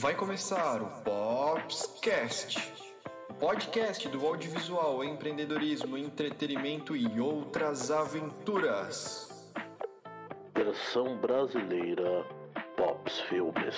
[0.00, 2.72] Vai começar o Popscast,
[3.38, 9.28] podcast do audiovisual, empreendedorismo, entretenimento e outras aventuras.
[10.54, 12.24] Versão brasileira
[12.78, 13.76] Pops Filmes.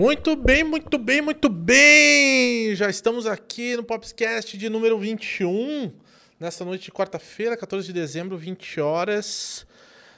[0.00, 2.74] Muito bem, muito bem, muito bem!
[2.74, 5.92] Já estamos aqui no Popscast de número 21,
[6.40, 9.66] nessa noite de quarta-feira, 14 de dezembro, 20 horas.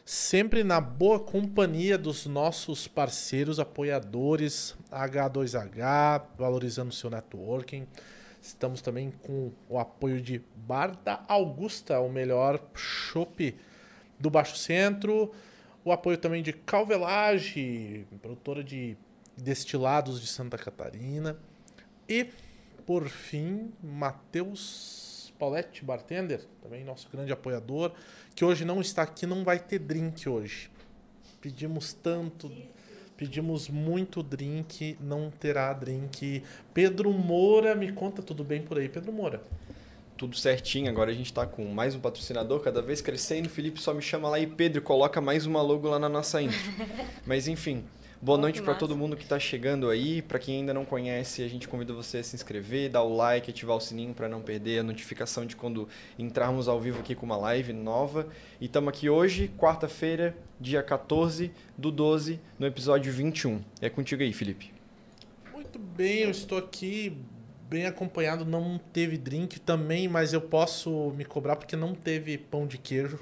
[0.05, 7.85] Sempre na boa companhia dos nossos parceiros apoiadores H2H, valorizando o seu networking.
[8.41, 13.53] Estamos também com o apoio de Bar da Augusta, o melhor chopp
[14.17, 15.33] do Baixo Centro.
[15.85, 18.97] O apoio também de Calvelage, produtora de
[19.37, 21.37] destilados de Santa Catarina.
[22.09, 22.29] E,
[22.87, 27.93] por fim, Matheus Pauletti, bartender, também nosso grande apoiador,
[28.35, 30.71] que hoje não está aqui, não vai ter drink hoje.
[31.41, 32.49] Pedimos tanto,
[33.17, 36.45] pedimos muito drink, não terá drink.
[36.73, 39.43] Pedro Moura, me conta tudo bem por aí, Pedro Moura.
[40.17, 43.49] Tudo certinho, agora a gente tá com mais um patrocinador, cada vez crescendo.
[43.49, 46.57] Felipe só me chama lá e Pedro, coloca mais uma logo lá na nossa intro.
[47.27, 47.85] Mas enfim,
[48.25, 50.23] Boa noite para todo mundo que está chegando aí.
[50.23, 53.51] Para quem ainda não conhece, a gente convida você a se inscrever, dar o like,
[53.51, 57.27] ativar o sininho para não perder a notificação de quando entrarmos ao vivo aqui com
[57.27, 58.29] uma live nova.
[58.61, 63.61] E estamos aqui hoje, quarta-feira, dia 14 do 12, no episódio 21.
[63.81, 64.73] É contigo aí, Felipe.
[65.53, 67.17] Muito bem, eu estou aqui
[67.69, 68.45] bem acompanhado.
[68.45, 73.19] Não teve drink também, mas eu posso me cobrar porque não teve pão de queijo,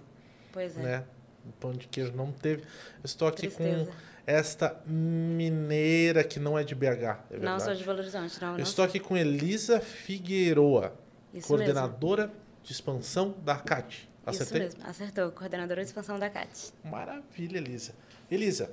[0.52, 0.82] Pois é.
[0.82, 1.04] né?
[1.48, 2.64] O pão de queijo não teve.
[2.64, 3.86] Eu estou aqui Tristeza.
[3.86, 6.84] com esta mineira que não é de BH,
[7.30, 8.52] é não sou de Belo Horizonte, não.
[8.52, 10.94] Eu não estou aqui com Elisa Figueroa,
[11.32, 13.96] Isso coordenadora de expansão da CAT.
[13.96, 14.10] mesmo.
[14.26, 14.66] Acertei?
[14.66, 15.30] Isso mesmo, acertou.
[15.32, 16.72] Coordenadora de expansão da CAT.
[16.84, 17.94] Maravilha, Elisa.
[18.30, 18.70] Elisa,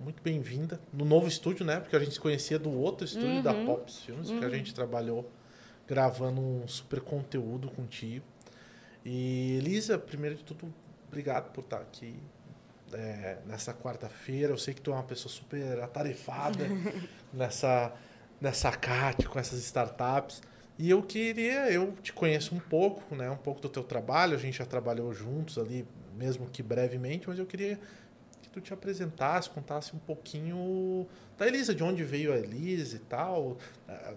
[0.00, 1.80] muito bem-vinda no novo estúdio, né?
[1.80, 3.66] Porque a gente se conhecia do outro estúdio da Uhum.
[3.66, 5.30] Pops Filmes, que a gente trabalhou
[5.86, 8.24] gravando um super conteúdo contigo.
[9.04, 10.72] E Elisa, primeiro de tudo,
[11.08, 12.16] obrigado por estar aqui
[12.92, 14.52] é, nessa quarta-feira.
[14.52, 16.64] Eu sei que tu é uma pessoa super atarefada
[17.32, 17.92] nessa
[18.40, 20.42] nessa CAT, com essas startups.
[20.78, 23.30] E eu queria, eu te conheço um pouco, né?
[23.30, 27.38] Um pouco do teu trabalho, a gente já trabalhou juntos ali, mesmo que brevemente, mas
[27.38, 27.78] eu queria
[28.42, 31.06] que tu te apresentasse, contasse um pouquinho
[31.38, 33.56] da Elisa, de onde veio a Elisa e tal.
[33.88, 34.12] Ah,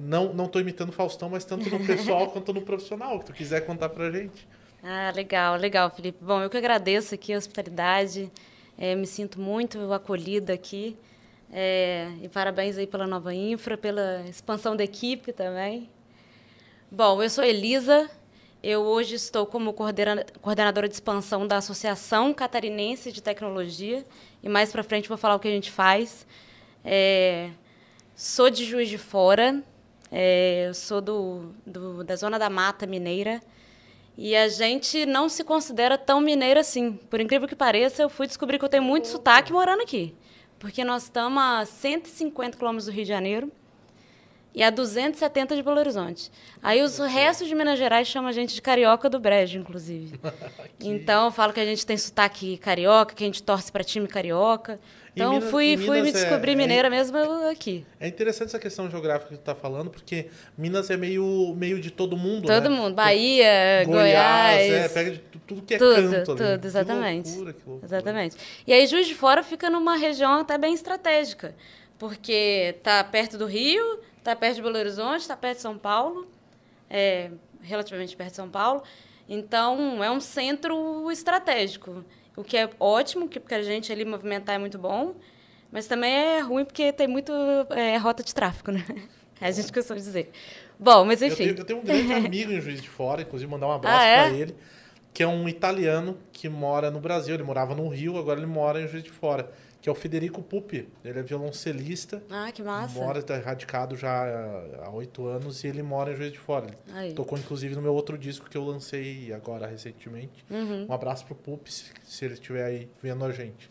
[0.00, 3.66] Não, não tô imitando Faustão, mas tanto no pessoal quanto no profissional, que tu quiser
[3.66, 4.46] contar pra gente.
[4.86, 6.18] Ah, legal, legal, Felipe.
[6.22, 8.30] Bom, eu que agradeço aqui a hospitalidade.
[8.76, 10.96] eh, me sinto muito acolhida aqui.
[11.52, 15.88] Eh, e parabéns aí pela nova infra, pela expansão da equipe também.
[16.90, 18.10] Bom, eu sou Elisa.
[18.62, 24.04] Eu hoje estou como coordena- coordenadora de expansão da Associação Catarinense de Tecnologia.
[24.42, 26.26] E mais para frente vou falar o que a gente faz.
[26.84, 27.50] Eh,
[28.16, 29.62] sou de Juiz de Fora.
[30.66, 33.40] eu sou do, do- da Zona da Mata Mineira.
[34.16, 36.92] E a gente não se considera tão mineira assim.
[36.92, 40.14] Por incrível que pareça, eu fui descobrir que eu tenho muito sotaque morando aqui.
[40.58, 43.52] Porque nós estamos a 150 quilômetros do Rio de Janeiro
[44.54, 46.30] e a 270 de Belo Horizonte.
[46.62, 50.18] Aí os restos de Minas Gerais chamam a gente de carioca do Brejo, inclusive.
[50.80, 54.06] Então eu falo que a gente tem sotaque carioca, que a gente torce para time
[54.06, 54.78] carioca.
[55.16, 57.86] Então Minas- fui, fui me é- descobrir é- mineira mesmo eu aqui.
[58.00, 61.90] É interessante essa questão geográfica que tu tá falando, porque Minas é meio, meio de
[61.92, 62.60] todo mundo, né?
[62.60, 66.24] Todo mundo, Bahia, Goiás, é, pega de tu- tudo que é Tudo, canto ali.
[66.24, 67.28] tudo, Que exatamente.
[67.28, 67.86] loucura, que loucura.
[67.86, 68.36] Exatamente.
[68.66, 71.54] E aí Juiz de Fora fica numa região até bem estratégica,
[71.96, 76.26] porque está perto do Rio, está perto de Belo Horizonte, está perto de São Paulo,
[76.90, 77.30] é,
[77.62, 78.82] relativamente perto de São Paulo.
[79.28, 82.04] Então, é um centro estratégico,
[82.36, 85.14] o que é ótimo, que porque a gente ali movimentar é muito bom,
[85.70, 87.32] mas também é ruim porque tem muito
[87.70, 88.84] é, rota de tráfego, né?
[89.40, 90.30] A gente costuma dizer.
[90.78, 91.36] Bom, mas Eu enfim.
[91.48, 94.04] tenho, eu tenho um grande amigo em Juiz de Fora, inclusive mandar um abraço Ah,
[94.06, 94.28] é?
[94.28, 94.56] pra ele,
[95.12, 97.34] que é um italiano que mora no Brasil.
[97.34, 99.50] Ele morava no Rio, agora ele mora em Juiz de Fora,
[99.84, 100.88] que é o Federico Pupi.
[101.04, 102.98] Ele é violoncelista, Ah, que massa.
[102.98, 104.24] mora, tá radicado já
[104.82, 106.68] há oito anos e ele mora em Juiz de Fora.
[106.94, 107.12] Aí.
[107.12, 110.42] tocou inclusive no meu outro disco que eu lancei agora recentemente.
[110.50, 110.86] Uhum.
[110.88, 113.70] Um abraço pro Pupi, se, se ele estiver aí vendo a gente.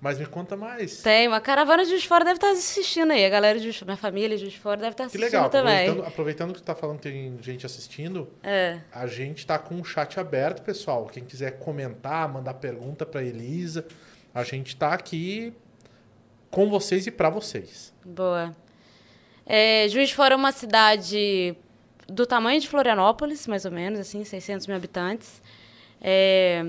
[0.00, 1.02] Mas me conta mais.
[1.02, 3.22] Tem, uma caravana de Juiz de Fora deve estar assistindo aí.
[3.22, 5.18] A galera de Juiz de Fora, minha família de Juiz de Fora deve estar Que
[5.18, 5.74] assistindo legal, também.
[5.90, 8.80] aproveitando, aproveitando que tu tá falando que tem gente assistindo, É.
[8.90, 11.04] a gente tá com o chat aberto, pessoal.
[11.04, 13.84] Quem quiser comentar, mandar pergunta pra Elisa,
[14.34, 15.52] a gente tá aqui
[16.50, 17.92] com vocês e pra vocês.
[18.04, 18.54] Boa.
[19.46, 21.56] É, Juiz de Fora é uma cidade
[22.08, 25.42] do tamanho de Florianópolis, mais ou menos, assim, 600 mil habitantes.
[26.00, 26.64] É,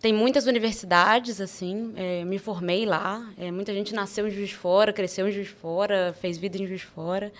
[0.00, 3.28] tem muitas universidades, assim, é, me formei lá.
[3.38, 6.56] É, muita gente nasceu em Juiz de Fora, cresceu em Juiz de Fora, fez vida
[6.58, 7.32] em Juiz de Fora.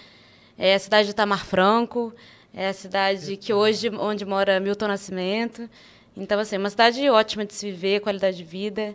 [0.59, 2.15] É a cidade de Tamar Franco,
[2.53, 5.69] é a cidade que hoje, onde mora Milton Nascimento.
[6.17, 8.95] Então, assim, é uma cidade ótima de se viver, qualidade de vida.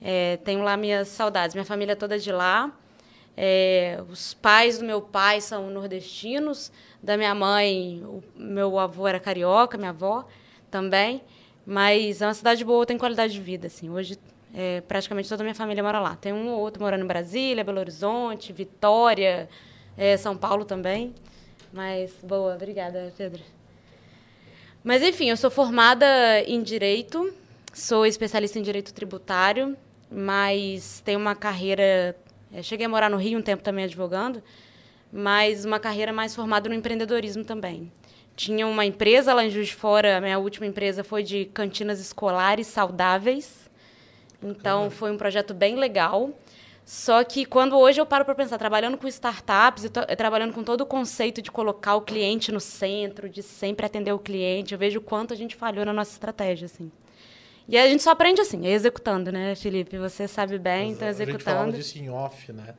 [0.00, 1.54] É, tenho lá minhas saudades.
[1.54, 2.70] Minha família é toda de lá.
[3.36, 6.70] É, os pais do meu pai são nordestinos,
[7.02, 10.26] da minha mãe, o meu avô era carioca, minha avó
[10.70, 11.22] também.
[11.66, 13.90] Mas é uma cidade boa, tem qualidade de vida, assim.
[13.90, 14.18] Hoje,
[14.54, 16.14] é, praticamente toda a minha família mora lá.
[16.16, 19.48] Tem um ou outro morando em Brasília, Belo Horizonte, Vitória,
[19.96, 21.14] é, São Paulo também.
[21.72, 23.42] Mas, boa, obrigada, Pedro.
[24.84, 26.06] Mas, enfim, eu sou formada
[26.44, 27.32] em Direito,
[27.72, 29.76] sou especialista em Direito Tributário,
[30.10, 32.16] mas tenho uma carreira...
[32.52, 34.42] É, cheguei a morar no Rio um tempo também advogando,
[35.12, 37.92] mas uma carreira mais formada no empreendedorismo também.
[38.34, 42.00] Tinha uma empresa lá em Juiz de Fora, a minha última empresa foi de cantinas
[42.00, 43.70] escolares saudáveis.
[44.42, 46.30] Então, foi um projeto bem legal.
[46.84, 50.80] Só que quando hoje eu paro para pensar, trabalhando com startups, e trabalhando com todo
[50.82, 54.98] o conceito de colocar o cliente no centro, de sempre atender o cliente, eu vejo
[54.98, 56.90] o quanto a gente falhou na nossa estratégia, assim.
[57.68, 59.96] E a gente só aprende assim, executando, né, Felipe?
[59.96, 61.36] Você sabe bem, então executando.
[61.36, 62.74] A gente falava disso em off, né?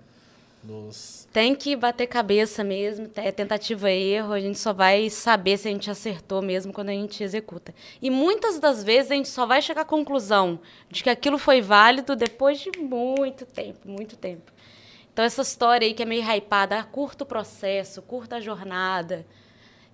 [0.64, 1.28] Nos...
[1.34, 5.68] Tem que bater cabeça mesmo, é tentativa e erro, a gente só vai saber se
[5.68, 7.76] a gente acertou mesmo quando a gente executa.
[8.02, 11.62] E muitas das vezes a gente só vai chegar à conclusão de que aquilo foi
[11.62, 14.54] válido depois de muito tempo, muito tempo.
[15.12, 19.26] Então essa história aí que é meio hypada, curta o processo, curta a jornada,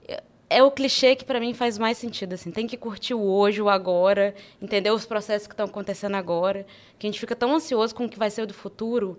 [0.08, 2.52] é, é o clichê que para mim faz mais sentido assim.
[2.52, 6.64] Tem que curtir o hoje, o agora, entender os processos que estão acontecendo agora,
[7.00, 9.18] que a gente fica tão ansioso com o que vai ser do futuro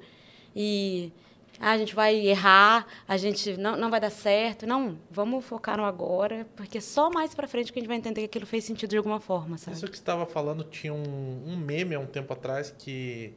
[0.55, 1.13] e
[1.61, 4.67] ah, a gente vai errar, a gente não, não vai dar certo.
[4.67, 8.23] Não, vamos focar no agora, porque só mais para frente que a gente vai entender
[8.23, 9.77] que aquilo fez sentido de alguma forma, sabe?
[9.77, 13.35] Isso que você estava falando, tinha um, um meme há um tempo atrás que,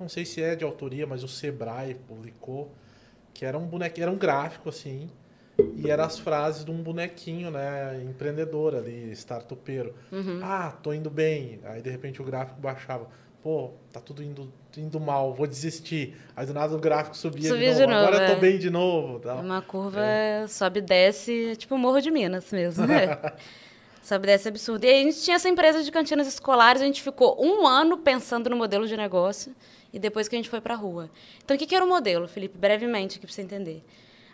[0.00, 2.74] não sei se é de autoria, mas o Sebrae publicou,
[3.32, 5.08] que era um bonequinho, era um gráfico assim,
[5.76, 9.94] e eram as frases de um bonequinho, né, empreendedor ali, startupeiro.
[10.10, 10.40] Uhum.
[10.42, 11.60] Ah, tô indo bem.
[11.64, 13.08] Aí, de repente, o gráfico baixava.
[13.42, 16.16] Pô, tá tudo indo indo mal, vou desistir.
[16.36, 17.80] Aí do nada o gráfico subia Subi de, novo.
[17.80, 18.06] de novo.
[18.06, 18.24] Agora é.
[18.24, 18.40] eu tô é.
[18.40, 19.18] bem de novo.
[19.20, 19.38] Tal.
[19.38, 20.46] Uma curva é.
[20.46, 22.86] sobe e desce, tipo Morro de Minas mesmo.
[22.86, 23.18] Né?
[24.02, 24.84] sobe e desce absurdo.
[24.84, 27.98] E aí a gente tinha essa empresa de cantinas escolares, a gente ficou um ano
[27.98, 29.54] pensando no modelo de negócio
[29.92, 31.10] e depois que a gente foi para a rua.
[31.44, 32.56] Então o que, que era o modelo, Felipe?
[32.56, 33.82] Brevemente, aqui para você entender.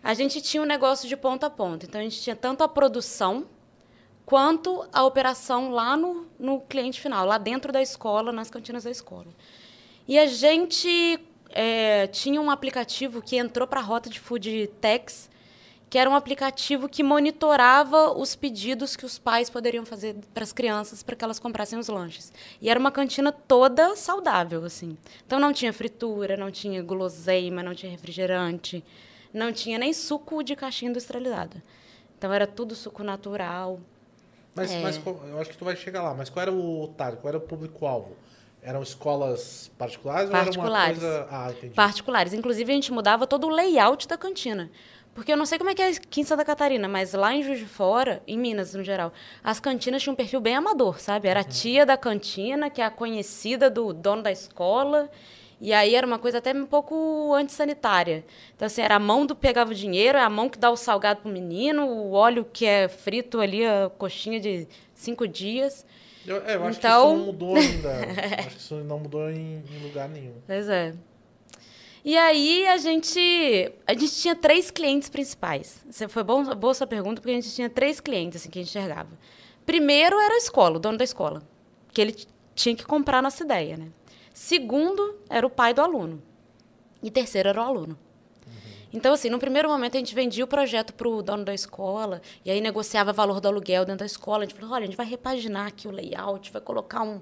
[0.02, 1.86] A gente tinha um negócio de ponta a ponta.
[1.86, 3.46] Então a gente tinha tanto a produção
[4.24, 8.90] quanto a operação lá no, no cliente final, lá dentro da escola, nas cantinas da
[8.90, 9.28] escola.
[10.08, 11.18] E a gente
[11.50, 15.28] é, tinha um aplicativo que entrou para a rota de food techs,
[15.88, 20.52] que era um aplicativo que monitorava os pedidos que os pais poderiam fazer para as
[20.52, 22.32] crianças para que elas comprassem os lanches.
[22.60, 24.96] E era uma cantina toda saudável, assim.
[25.26, 28.84] Então não tinha fritura, não tinha guloseima, não tinha refrigerante,
[29.32, 31.62] não tinha nem suco de caixinha industrializada.
[32.18, 33.80] Então era tudo suco natural.
[34.54, 34.80] Mas, é...
[34.80, 36.14] mas eu acho que tu vai chegar lá.
[36.14, 37.20] Mas qual era o target?
[37.20, 38.16] Qual era o público-alvo?
[38.66, 41.00] Eram escolas particulares, particulares.
[41.00, 41.28] ou era uma coisa...
[41.30, 41.74] Ah, entendi.
[41.74, 42.32] Particulares.
[42.32, 44.68] Inclusive, a gente mudava todo o layout da cantina.
[45.14, 47.44] Porque eu não sei como é que é aqui em Santa Catarina, mas lá em
[47.44, 51.28] Juiz de Fora, em Minas no geral, as cantinas tinham um perfil bem amador, sabe?
[51.28, 51.48] Era a uhum.
[51.48, 55.08] tia da cantina, que é a conhecida do dono da escola.
[55.60, 58.24] E aí era uma coisa até um pouco antissanitária.
[58.56, 60.76] Então, assim, era a mão do pegava o dinheiro, é a mão que dá o
[60.76, 65.86] salgado pro menino, o óleo que é frito ali, a coxinha de cinco dias.
[66.26, 67.02] Eu, é, eu acho então...
[67.02, 67.90] que isso não mudou ainda.
[68.38, 70.34] acho que isso não mudou em, em, lugar nenhum.
[70.46, 70.94] Pois é.
[72.04, 75.84] E aí a gente, a gente tinha três clientes principais.
[76.08, 78.70] Foi bom, boa sua pergunta, porque a gente tinha três clientes assim, que a gente
[78.70, 79.10] enxergava.
[79.64, 81.42] Primeiro era a escola, o dono da escola,
[81.92, 82.14] que ele
[82.54, 83.76] tinha que comprar a nossa ideia.
[83.76, 83.88] Né?
[84.32, 86.22] Segundo era o pai do aluno.
[87.02, 87.98] E terceiro era o aluno.
[88.92, 92.22] Então, assim, no primeiro momento a gente vendia o projeto para o dono da escola
[92.44, 94.44] e aí negociava o valor do aluguel dentro da escola.
[94.44, 97.20] A gente falou, olha, a gente vai repaginar aqui o layout, vai colocar um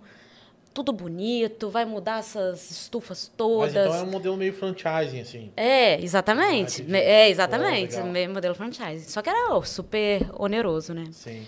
[0.74, 3.72] tudo bonito, vai mudar essas estufas todas.
[3.72, 5.52] Mas então é um modelo meio franchising, assim.
[5.56, 6.84] É, exatamente.
[6.90, 7.96] Ah, é, exatamente.
[7.96, 9.08] Oh, meio modelo franchising.
[9.08, 11.04] Só que era super oneroso, né?
[11.12, 11.46] Sim.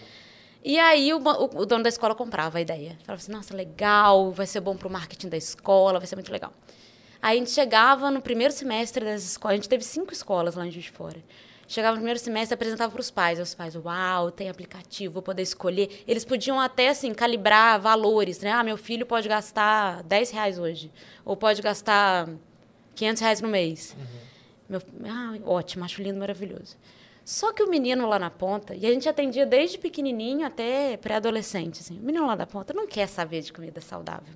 [0.64, 2.96] E aí o, o, o dono da escola comprava a ideia.
[3.04, 6.30] Falava assim, nossa, legal, vai ser bom para o marketing da escola, vai ser muito
[6.30, 6.52] legal.
[7.26, 10.64] Aí a gente chegava no primeiro semestre das escolas, a gente teve cinco escolas lá
[10.64, 11.18] em Juiz de Fora.
[11.66, 13.40] Chegava no primeiro semestre, apresentava para os pais.
[13.40, 16.04] Os pais, uau, tem aplicativo, vou poder escolher.
[16.06, 18.52] Eles podiam até, assim, calibrar valores, né?
[18.52, 20.92] Ah, meu filho pode gastar 10 reais hoje.
[21.24, 22.28] Ou pode gastar
[22.94, 23.96] 500 reais no mês.
[23.98, 24.04] Uhum.
[24.68, 26.76] Meu, ah, ótimo, acho lindo, maravilhoso.
[27.24, 31.80] Só que o menino lá na ponta, e a gente atendia desde pequenininho até pré-adolescente,
[31.80, 34.32] assim, o menino lá na ponta não quer saber de comida saudável.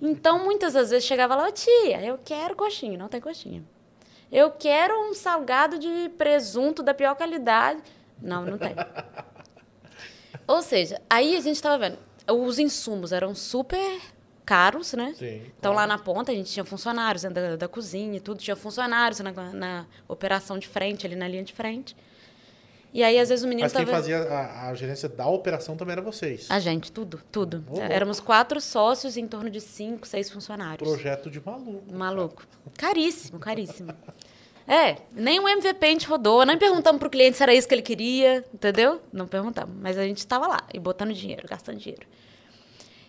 [0.00, 3.62] Então, muitas das vezes chegava lá, tia, eu quero coxinha, não tem coxinha.
[4.30, 7.80] Eu quero um salgado de presunto da pior qualidade.
[8.20, 8.74] Não, não tem.
[10.46, 14.00] Ou seja, aí a gente estava vendo, os insumos eram super
[14.44, 15.14] caros, né?
[15.16, 15.76] Sim, Então claro.
[15.76, 19.20] lá na ponta a gente tinha funcionários né, da, da cozinha e tudo, tinha funcionários
[19.20, 21.96] na, na operação de frente, ali na linha de frente.
[22.94, 23.96] E aí, às vezes, o menino Mas quem tava.
[23.96, 26.46] fazia a, a gerência da operação também era vocês.
[26.48, 27.64] A gente, tudo, tudo.
[27.68, 27.82] Louco.
[27.82, 30.88] Éramos quatro sócios em torno de cinco, seis funcionários.
[30.88, 31.92] Projeto de maluco.
[31.92, 32.46] Maluco.
[32.78, 33.92] Caríssimo, caríssimo.
[34.68, 37.74] É, nem o MVP a gente rodou, nem perguntamos pro cliente se era isso que
[37.74, 39.00] ele queria, entendeu?
[39.12, 42.06] Não perguntamos, mas a gente estava lá e botando dinheiro, gastando dinheiro.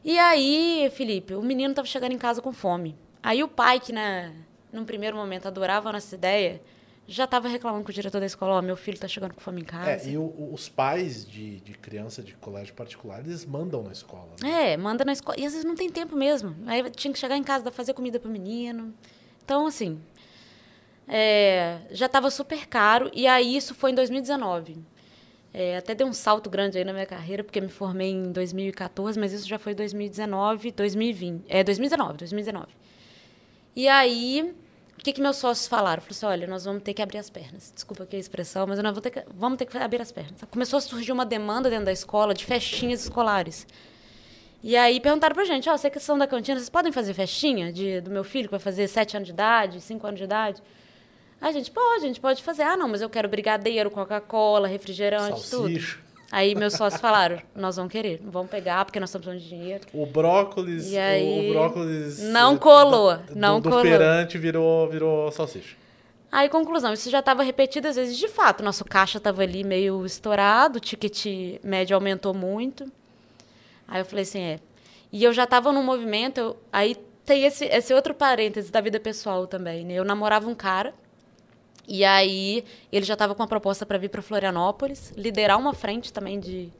[0.03, 2.97] E aí, Felipe, o menino estava chegando em casa com fome.
[3.21, 4.33] Aí o pai, que né,
[4.73, 6.59] num primeiro momento adorava a nossa ideia,
[7.07, 9.61] já estava reclamando com o diretor da escola, ó, meu filho está chegando com fome
[9.61, 9.89] em casa.
[10.07, 13.91] É, e o- o- os pais de, de criança de colégio particular, eles mandam na
[13.91, 14.29] escola.
[14.41, 14.73] né?
[14.73, 15.39] É, manda na escola.
[15.39, 16.55] E às vezes não tem tempo mesmo.
[16.65, 18.93] Aí tinha que chegar em casa, fazer comida pro menino.
[19.43, 19.99] Então, assim,
[21.07, 23.09] é, já estava super caro.
[23.13, 24.77] E aí isso foi em 2019.
[25.53, 29.17] É, até deu um salto grande aí na minha carreira, porque me formei em 2014,
[29.17, 31.45] mas isso já foi 2019, 2020.
[31.47, 32.67] É, 2019, 2019.
[33.73, 34.64] E aí, o
[35.05, 36.01] que, que meus sócios falaram?
[36.01, 37.71] Falaram assim, olha, nós vamos ter que abrir as pernas.
[37.73, 40.33] Desculpa a expressão, mas nós vamos ter que, vamos ter que abrir as pernas.
[40.49, 43.67] Começou a surgir uma demanda dentro da escola de festinhas escolares.
[44.63, 47.71] E aí perguntaram pra gente, ó, vocês que são da cantina, vocês podem fazer festinha
[47.71, 50.63] de, do meu filho que vai fazer sete anos de idade, cinco anos de idade?
[51.39, 52.63] A gente pode, a gente pode fazer.
[52.63, 55.97] Ah, não, mas eu quero brigadeiro, Coca-Cola, refrigerante, Salsicha.
[55.97, 56.04] tudo.
[56.31, 59.55] Aí meus sócios falaram, nós vamos querer, não vamos pegar porque nós estamos precisando de
[59.57, 59.85] dinheiro.
[59.93, 63.83] O brócolis, E aí, o brócolis não colou, do- não do, colou.
[63.83, 65.75] feirante virou, virou salsicha.
[66.31, 68.63] Aí, conclusão, isso já estava repetido às vezes de fato.
[68.63, 71.25] Nosso caixa estava ali meio estourado, o ticket
[71.63, 72.91] médio aumentou muito.
[73.87, 74.59] Aí eu falei assim, é.
[75.13, 78.99] E eu já estava num movimento, eu- aí tem esse, esse outro parêntese da vida
[78.99, 79.93] pessoal também, né?
[79.93, 80.93] Eu namorava um cara,
[81.87, 86.11] e aí ele já estava com uma proposta para vir para Florianópolis, liderar uma frente
[86.11, 86.71] também de,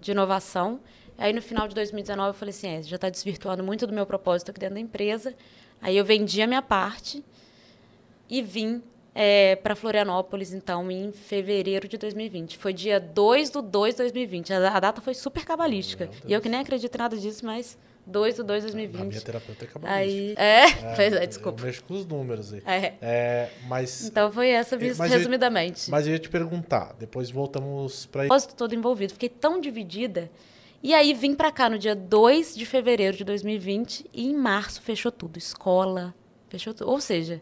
[0.00, 0.80] de inovação.
[1.18, 4.06] Aí no final de 2019 eu falei assim, é, já está desvirtuando muito do meu
[4.06, 5.34] propósito aqui dentro da empresa.
[5.80, 7.24] Aí eu vendi a minha parte
[8.28, 8.82] e vim
[9.62, 12.56] para Florianópolis, então, em fevereiro de 2020.
[12.56, 14.52] Foi dia 2 do 2 de 2020.
[14.54, 16.08] A, a data foi super cabalística.
[16.26, 18.88] E eu que nem acredito em nada disso, mas 2 do 2 de A minha
[18.88, 19.24] 2020.
[19.24, 19.98] terapeuta é cabalista.
[19.98, 20.66] Aí, é,
[20.96, 21.60] pois é, desculpa.
[21.62, 22.62] Eu mexo com os números aí.
[22.66, 22.94] É.
[23.00, 25.90] É, mas, Então foi essa, É, mas eu- resumidamente.
[25.90, 29.12] mas eu ia te perguntar, depois voltamos pra propósito todo envolvido.
[29.12, 30.30] Fiquei tão dividida.
[30.82, 34.82] E aí vim pra cá no dia 2 de fevereiro de 2020 e em março
[34.82, 35.36] fechou tudo.
[35.38, 36.12] Escola,
[36.48, 36.90] fechou tudo.
[36.90, 37.40] Ou seja,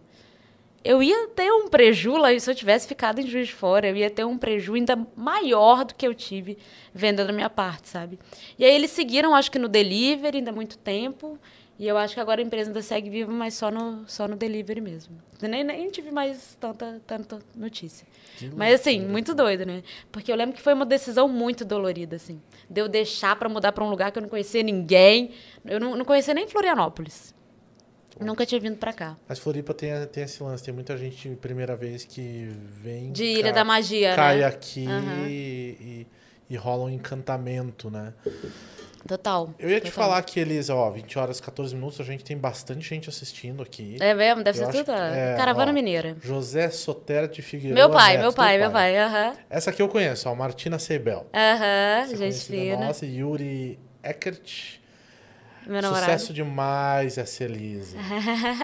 [0.82, 3.96] eu ia ter um preju lá, se eu tivesse ficado em Juiz de Fora, eu
[3.96, 6.56] ia ter um preju ainda maior do que eu tive
[6.94, 8.18] vendendo a minha parte, sabe?
[8.58, 11.38] E aí eles seguiram, acho que no delivery ainda há muito tempo.
[11.78, 14.37] E eu acho que agora a empresa ainda segue viva, mas só no, só no
[14.37, 15.16] delivery mesmo.
[15.40, 18.06] Nem, nem tive mais tanta, tanta notícia.
[18.54, 19.82] Mas assim, muito doido, né?
[20.12, 22.38] Porque eu lembro que foi uma decisão muito dolorida, assim.
[22.68, 25.30] De eu deixar para mudar para um lugar que eu não conhecia ninguém.
[25.64, 27.34] Eu não, não conhecia nem Florianópolis.
[28.20, 29.16] Nunca tinha vindo para cá.
[29.28, 32.48] Mas Floripa tem, tem esse lance, tem muita gente primeira vez que
[32.82, 33.10] vem.
[33.12, 34.44] De Ilha cai- da Magia, Cai né?
[34.44, 35.26] aqui Aham.
[35.28, 36.06] e,
[36.50, 38.12] e rola um encantamento, né?
[39.08, 39.54] Total.
[39.58, 40.04] Eu ia te total.
[40.08, 43.96] falar que eles, ó, 20 horas 14 minutos, a gente tem bastante gente assistindo aqui.
[43.98, 44.44] É mesmo?
[44.44, 44.92] Deve Eu ser tudo.
[44.92, 46.16] é, Caravana ó, Mineira.
[46.20, 47.74] José Sotero de Figueiredo.
[47.80, 48.98] Meu pai, Neto, meu pai, meu pai.
[48.98, 49.32] Aham.
[49.48, 51.26] Essa aqui eu conheço, ó, Martina Seibel.
[51.32, 52.76] Aham, é gente fina.
[52.86, 54.79] Nossa, Yuri Eckert.
[55.67, 56.12] Meu namorado.
[56.12, 57.97] Sucesso demais essa Elisa.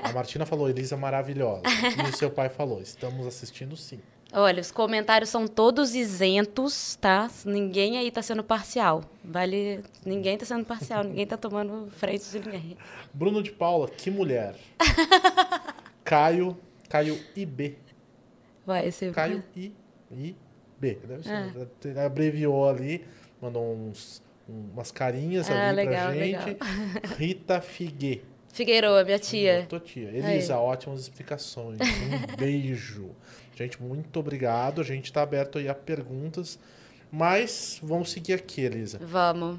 [0.03, 1.63] A Martina falou, Elisa maravilhosa.
[2.07, 4.01] E o seu pai falou, estamos assistindo sim.
[4.33, 7.31] Olha, os comentários são todos isentos, tá?
[7.45, 9.05] Ninguém aí tá sendo parcial.
[9.25, 9.83] Vale.
[10.05, 12.77] Ninguém tá sendo parcial, ninguém tá tomando frente de ninguém.
[13.15, 14.57] Bruno de Paula, que mulher.
[16.05, 16.57] Caio,
[16.89, 17.79] Caio IB.
[18.67, 19.73] Vai, esse Caio I,
[20.11, 20.37] I,
[20.79, 20.99] B.
[21.07, 21.31] Deve ser.
[21.33, 21.67] Ah.
[21.85, 23.07] Ele Abreviou ali,
[23.41, 26.47] mandou uns, umas carinhas Ah, ali legal, pra gente.
[26.47, 26.57] legal.
[27.19, 28.23] Rita Figue.
[28.53, 29.67] Figueiroa, minha tia.
[29.69, 30.09] Tua tia.
[30.09, 31.79] Elisa, ótimas explicações.
[31.81, 33.11] Um beijo.
[33.55, 34.81] Gente, muito obrigado.
[34.81, 36.59] A gente tá aberto aí a perguntas.
[37.11, 38.99] Mas vamos seguir aqui, Elisa.
[39.03, 39.59] Vamos.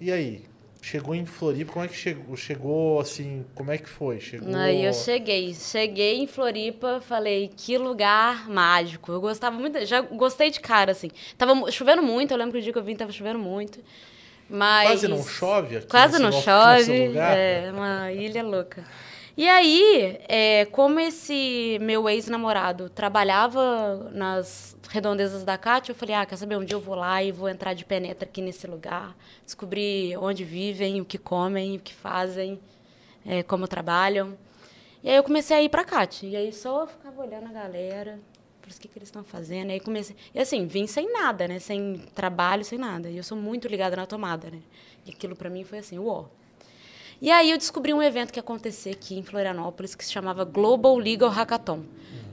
[0.00, 0.44] E aí?
[0.82, 2.36] Chegou em Floripa, como é que chegou?
[2.36, 4.20] Chegou assim, como é que foi?
[4.20, 4.54] Chegou.
[4.54, 5.52] Aí eu cheguei.
[5.52, 9.10] Cheguei em Floripa, falei, que lugar mágico.
[9.10, 11.10] Eu gostava muito, já gostei de cara, assim.
[11.36, 13.80] Tava chovendo muito, eu lembro que o dia que eu vim tava chovendo muito.
[14.48, 14.88] Mas...
[14.88, 17.08] Quase não chove aqui Quase não chove.
[17.08, 17.36] lugar?
[17.36, 18.84] É, uma ilha louca.
[19.36, 26.24] E aí, é, como esse meu ex-namorado trabalhava nas redondezas da Cátia, eu falei, ah,
[26.24, 29.14] quer saber, um dia eu vou lá e vou entrar de penetra aqui nesse lugar,
[29.44, 32.58] descobrir onde vivem, o que comem, o que fazem,
[33.26, 34.38] é, como trabalham.
[35.04, 37.52] E aí eu comecei a ir pra Cátia, e aí só eu ficava olhando a
[37.52, 38.18] galera,
[38.66, 40.16] por isso que, que eles estão fazendo, aí comecei...
[40.34, 43.94] E assim, vim sem nada, né, sem trabalho, sem nada, e eu sou muito ligada
[43.94, 44.58] na tomada, né,
[45.06, 46.24] e aquilo para mim foi assim, uó.
[47.22, 50.44] E aí eu descobri um evento que ia acontecer aqui em Florianópolis que se chamava
[50.44, 51.86] Global Legal Hackathon, uhum.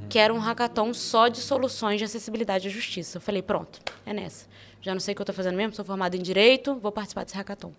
[0.10, 3.18] que era um hackathon só de soluções de acessibilidade à justiça.
[3.18, 4.48] Eu falei, pronto, é nessa.
[4.82, 7.26] Já não sei o que eu estou fazendo mesmo, sou formada em Direito, vou participar
[7.26, 7.72] desse hackathon.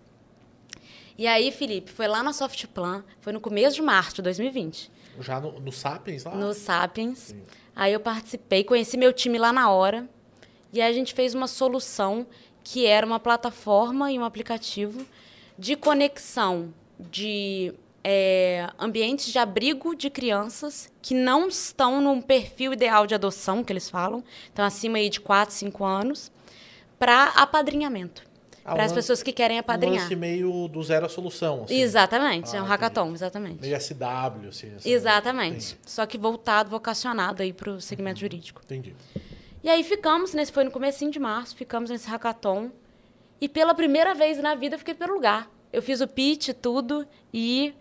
[1.17, 4.94] E aí, Felipe, foi lá na Softplan, foi no começo de março de 2020.
[5.19, 6.35] Já no, no Sapiens lá?
[6.35, 7.19] No Sapiens.
[7.19, 7.43] Sim.
[7.75, 10.07] Aí eu participei, conheci meu time lá na hora,
[10.71, 12.25] e aí a gente fez uma solução
[12.63, 15.05] que era uma plataforma e um aplicativo
[15.57, 23.07] de conexão de é, ambientes de abrigo de crianças que não estão num perfil ideal
[23.07, 26.31] de adoção, que eles falam, então acima aí de 4, 5 anos,
[26.99, 28.23] para apadrinhamento.
[28.65, 29.97] Ah, para as pessoas que querem apadrinhar.
[29.97, 31.65] Um lance meio do zero a solução.
[31.65, 31.79] Assim.
[31.79, 33.61] Exatamente, ah, é um hackathon, exatamente.
[33.61, 34.71] Meio SW, assim.
[34.83, 35.73] Exatamente.
[35.73, 35.77] Entendi.
[35.85, 38.21] Só que voltado, vocacionado aí para o segmento uhum.
[38.21, 38.61] jurídico.
[38.65, 38.95] Entendi.
[39.63, 42.71] E aí ficamos, nesse foi no comecinho de março, ficamos nesse hackathon.
[43.39, 45.47] E pela primeira vez na vida eu fiquei pelo lugar.
[45.71, 47.71] Eu fiz o pitch, tudo, e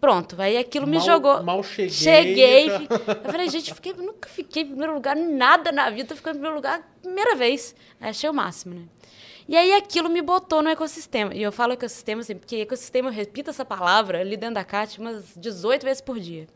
[0.00, 0.40] pronto.
[0.42, 1.40] Aí aquilo mal, me jogou.
[1.44, 1.90] Mal cheguei.
[1.90, 2.68] Cheguei.
[3.24, 6.16] eu falei, gente, fiquei, nunca fiquei em primeiro lugar nada na vida.
[6.16, 7.76] Ficando em primeiro lugar primeira vez.
[8.00, 8.82] Aí achei o máximo, né?
[9.48, 11.34] E aí aquilo me botou no ecossistema.
[11.34, 14.98] E eu falo ecossistema assim, porque ecossistema, eu repito essa palavra ali dentro da CAT
[14.98, 16.46] umas 18 vezes por dia.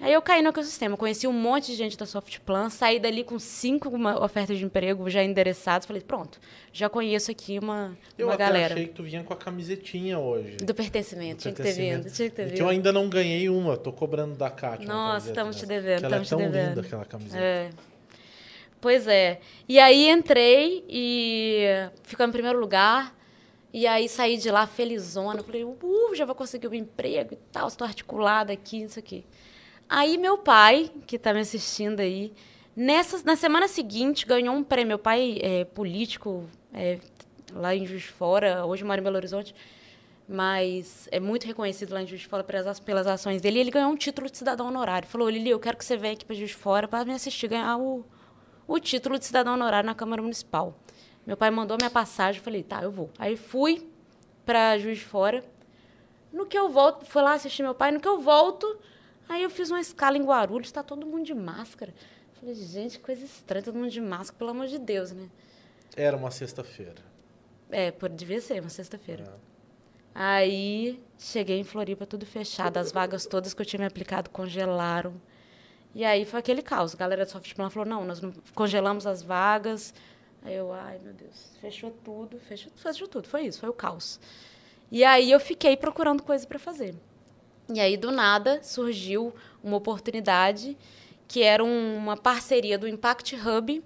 [0.00, 3.38] Aí eu caí no ecossistema, conheci um monte de gente da Softplan, saí dali com
[3.38, 3.88] cinco
[4.20, 5.86] ofertas de emprego já endereçadas.
[5.86, 6.40] Falei, pronto,
[6.72, 8.74] já conheço aqui uma, eu uma galera.
[8.74, 10.56] Eu achei que tu vinha com a camisetinha hoje.
[10.56, 12.02] Do pertencimento, Do tinha pertencimento.
[12.02, 12.16] que ter vindo.
[12.16, 12.56] Tinha que ter vindo.
[12.56, 14.86] Que eu ainda não ganhei uma, tô cobrando da Kátia.
[14.86, 16.54] Nossa, estamos te devendo, estamos te devendo.
[16.56, 17.42] Ela é tão linda aquela camiseta.
[17.42, 17.70] É.
[18.84, 19.40] Pois é.
[19.66, 21.64] E aí entrei e
[22.02, 23.16] ficamos em primeiro lugar.
[23.72, 25.42] E aí saí de lá felizona.
[25.42, 29.24] Falei, uh, já vou conseguir um emprego e tal, estou articulada aqui, isso aqui.
[29.88, 32.34] Aí meu pai, que está me assistindo aí,
[32.76, 34.88] nessa, na semana seguinte ganhou um prêmio.
[34.88, 36.98] Meu pai é político é,
[37.54, 39.54] lá em Juiz Fora, hoje mora em Belo Horizonte,
[40.28, 43.56] mas é muito reconhecido lá em Juiz de Fora pelas, pelas ações dele.
[43.56, 45.08] E ele ganhou um título de cidadão honorário.
[45.08, 47.48] Falou, Lili, eu quero que você venha aqui para Juiz de Fora para me assistir
[47.48, 48.04] ganhar o,
[48.66, 50.78] o título de cidadão honorário na Câmara Municipal.
[51.26, 53.10] Meu pai mandou minha passagem, falei, tá, eu vou.
[53.18, 53.88] Aí fui
[54.44, 55.44] para Juiz de Fora.
[56.32, 58.78] No que eu volto, fui lá assistir meu pai, no que eu volto,
[59.28, 61.94] Aí eu fiz uma escala em Guarulhos, está todo mundo de máscara.
[62.34, 65.28] Falei, gente, coisa estranha, todo mundo de máscara, pelo amor de Deus, né?
[65.96, 67.02] Era uma sexta-feira.
[67.70, 69.24] É, devia ser uma sexta-feira.
[69.24, 69.54] É.
[70.14, 75.14] Aí cheguei em Floripa, tudo fechado, as vagas todas que eu tinha me aplicado congelaram.
[75.94, 76.94] E aí foi aquele caos.
[76.94, 79.94] A galera do Softplan falou: não, nós não congelamos as vagas.
[80.42, 83.28] Aí eu, ai meu Deus, fechou tudo, fechou, fechou tudo.
[83.28, 84.20] Foi isso, foi o caos.
[84.90, 86.94] E aí eu fiquei procurando coisa para fazer.
[87.72, 90.76] E aí, do nada, surgiu uma oportunidade
[91.26, 93.82] que era uma parceria do Impact Hub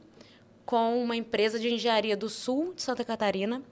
[0.66, 3.62] com uma empresa de engenharia do sul de Santa Catarina,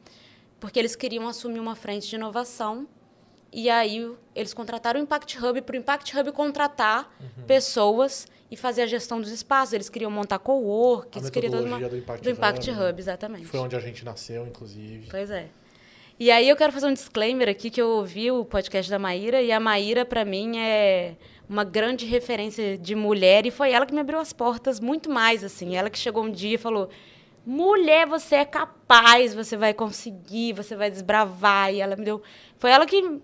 [0.61, 2.87] porque eles queriam assumir uma frente de inovação.
[3.57, 7.45] E aí eles contrataram o Impact Hub para o Impact Hub contratar uhum.
[7.45, 9.73] pessoas e fazer a gestão dos espaços.
[9.73, 11.79] Eles queriam montar co-work, eles queriam uma...
[11.89, 13.45] do Impact, do Impact Hub, Hub, exatamente.
[13.45, 15.09] Que foi onde a gente nasceu, inclusive.
[15.11, 15.49] Pois é.
[16.21, 19.41] E aí eu quero fazer um disclaimer aqui que eu ouvi o podcast da Maíra
[19.41, 21.17] e a Maíra para mim é
[21.49, 25.43] uma grande referência de mulher e foi ela que me abriu as portas muito mais
[25.43, 25.77] assim.
[25.77, 26.91] Ela que chegou um dia e falou:
[27.47, 31.73] "Mulher, você é capaz, você vai conseguir, você vai desbravar".
[31.73, 32.23] E ela me deu
[32.59, 33.21] Foi ela que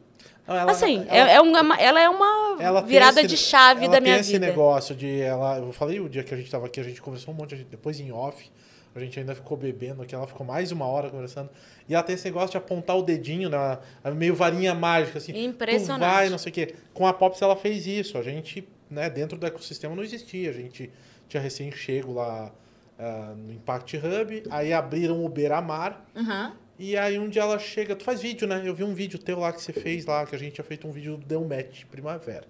[0.47, 4.17] ela, assim, ela, é, é uma, ela é uma virada esse, de chave da minha
[4.17, 4.29] vida.
[4.29, 7.01] esse negócio de ela, eu falei o dia que a gente estava aqui, a gente
[7.01, 8.51] conversou um monte, depois em off,
[8.95, 11.49] a gente ainda ficou bebendo aqui, ela ficou mais uma hora conversando.
[11.89, 13.79] E ela tem esse negócio de apontar o dedinho, né?
[14.15, 15.33] meio varinha mágica, assim.
[15.45, 16.01] Impressionante.
[16.01, 16.75] Vai, não sei o quê.
[16.93, 18.19] Com a Pops ela fez isso.
[18.19, 20.51] A gente, né, dentro do ecossistema não existia.
[20.51, 20.91] A gente
[21.27, 22.53] tinha recém-chego lá
[22.99, 26.05] uh, no Impact Hub, aí abriram o Beira-Mar.
[26.15, 26.53] Uhum.
[26.79, 28.63] E aí um dia ela chega, tu faz vídeo, né?
[28.65, 30.87] Eu vi um vídeo teu lá que você fez lá, que a gente tinha feito
[30.87, 32.47] um vídeo do Deu Match Primavera.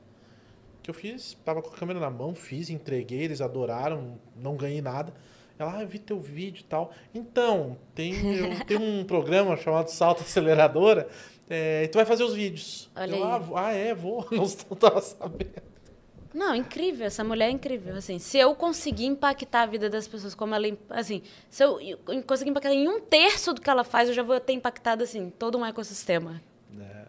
[0.83, 4.81] Que eu fiz, tava com a câmera na mão, fiz, entreguei, eles adoraram, não ganhei
[4.81, 5.13] nada.
[5.59, 6.93] Ela, ah, eu vi teu vídeo e tal.
[7.15, 11.09] Então, tem, eu, tem um programa chamado Salto Aceleradora,
[11.49, 12.91] é, e tu vai fazer os vídeos.
[12.97, 13.25] Olha eu.
[13.25, 14.27] Ah, ah, é, vou.
[14.33, 15.72] Não estava sabendo.
[16.35, 17.95] Não, incrível, essa mulher é incrível.
[17.95, 20.67] Assim, se eu conseguir impactar a vida das pessoas como ela.
[20.89, 21.79] Assim, se eu
[22.27, 25.31] conseguir impactar em um terço do que ela faz, eu já vou ter impactado assim,
[25.31, 26.43] todo um ecossistema.
[26.81, 27.03] É.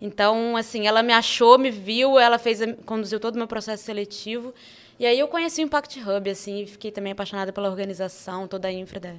[0.00, 4.52] Então, assim, ela me achou, me viu, ela fez, conduziu todo o meu processo seletivo.
[4.98, 8.66] E aí eu conheci o Impact Hub, assim, e fiquei também apaixonada pela organização, toda
[8.66, 8.98] a infra.
[8.98, 9.14] Da...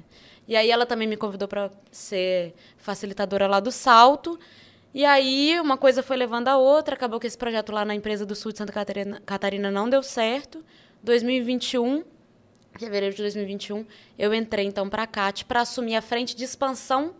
[0.46, 4.38] E aí ela também me convidou para ser facilitadora lá do Salto.
[4.94, 8.24] E aí uma coisa foi levando a outra, acabou que esse projeto lá na empresa
[8.24, 10.64] do Sul de Santa Catarina, Catarina não deu certo.
[11.02, 12.04] 2021,
[12.78, 13.84] fevereiro de 2021,
[14.18, 17.14] eu entrei então para a CAT para assumir a frente de expansão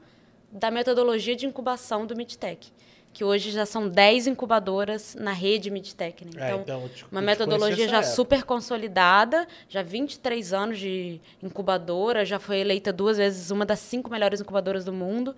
[0.52, 2.72] da metodologia de incubação do MidTech
[3.12, 6.24] que hoje já são 10 incubadoras na rede Midtech.
[6.24, 6.30] Né?
[6.36, 12.24] É, então, então, te- uma metodologia já nessa super consolidada, já 23 anos de incubadora,
[12.24, 15.34] já foi eleita duas vezes uma das cinco melhores incubadoras do mundo.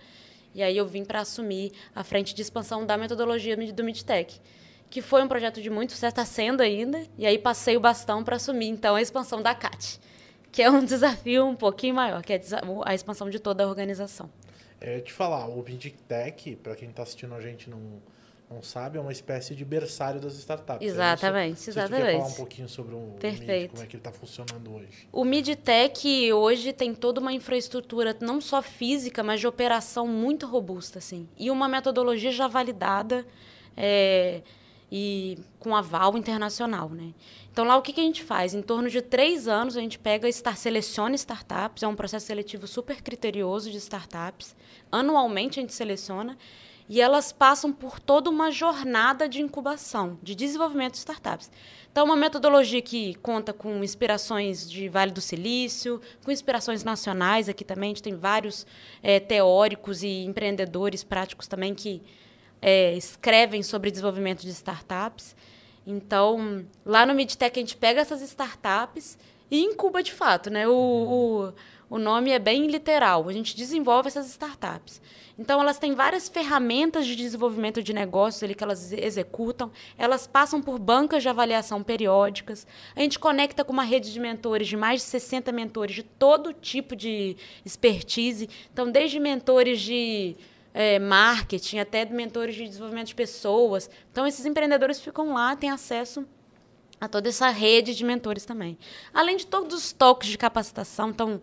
[0.56, 4.40] E aí eu vim para assumir a frente de expansão da metodologia do Midtech,
[4.88, 7.06] que foi um projeto de muito sucesso, está sendo ainda.
[7.18, 10.00] E aí passei o bastão para assumir, então, a expansão da CAT,
[10.50, 12.40] que é um desafio um pouquinho maior, que é
[12.86, 14.30] a expansão de toda a organização.
[14.80, 18.00] É, te falar, o Bindtech, para quem está assistindo a gente não,
[18.48, 20.80] não sabe, é uma espécie de berçário das startups.
[20.80, 20.94] é isso?
[20.94, 22.12] Exatamente, você quer exatamente.
[22.12, 23.70] falar um pouquinho sobre o, o Mid, Perfeito.
[23.72, 25.08] como é que ele está funcionando hoje.
[25.12, 31.00] O Midtech hoje tem toda uma infraestrutura, não só física, mas de operação muito robusta,
[31.00, 31.28] assim.
[31.36, 33.26] E uma metodologia já validada
[33.76, 34.42] é,
[34.90, 37.12] e com aval internacional, né?
[37.50, 38.54] Então, lá o que, que a gente faz?
[38.54, 42.66] Em torno de três anos, a gente pega, estar, seleciona startups, é um processo seletivo
[42.66, 44.54] super criterioso de startups.
[44.92, 46.36] Anualmente, a gente seleciona
[46.88, 51.50] e elas passam por toda uma jornada de incubação, de desenvolvimento de startups.
[51.90, 57.64] Então, uma metodologia que conta com inspirações de Vale do Silício, com inspirações nacionais aqui
[57.64, 57.88] também.
[57.88, 58.66] A gente tem vários
[59.02, 62.02] eh, teóricos e empreendedores práticos também que
[62.60, 65.34] eh, escrevem sobre desenvolvimento de startups.
[65.86, 69.16] Então, lá no Midtech, a gente pega essas startups
[69.50, 70.50] e incuba de fato.
[70.50, 70.68] Né?
[70.68, 71.52] O, o,
[71.88, 73.28] o nome é bem literal.
[73.28, 75.00] A gente desenvolve essas startups.
[75.38, 79.70] Então, elas têm várias ferramentas de desenvolvimento de negócios ali que elas exe- executam.
[79.98, 82.66] Elas passam por bancas de avaliação periódicas.
[82.94, 86.52] A gente conecta com uma rede de mentores, de mais de 60 mentores de todo
[86.54, 88.48] tipo de expertise.
[88.72, 90.34] Então, desde mentores de
[90.72, 93.90] eh, marketing até mentores de desenvolvimento de pessoas.
[94.10, 96.24] Então, esses empreendedores ficam lá, têm acesso
[96.98, 98.78] a toda essa rede de mentores também.
[99.12, 101.42] Além de todos os toques de capacitação, então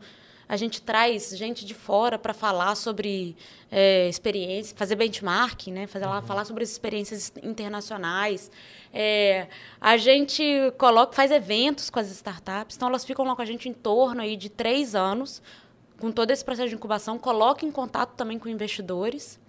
[0.53, 3.35] a gente traz gente de fora para falar sobre
[3.71, 5.87] é, experiência, fazer benchmarking, né?
[5.87, 8.51] Fazer lá, falar sobre as experiências internacionais.
[8.93, 9.47] É,
[9.81, 10.43] a gente
[10.77, 14.21] coloca, faz eventos com as startups, então elas ficam lá com a gente em torno
[14.21, 15.41] aí de três anos,
[15.99, 19.39] com todo esse processo de incubação, coloca em contato também com investidores.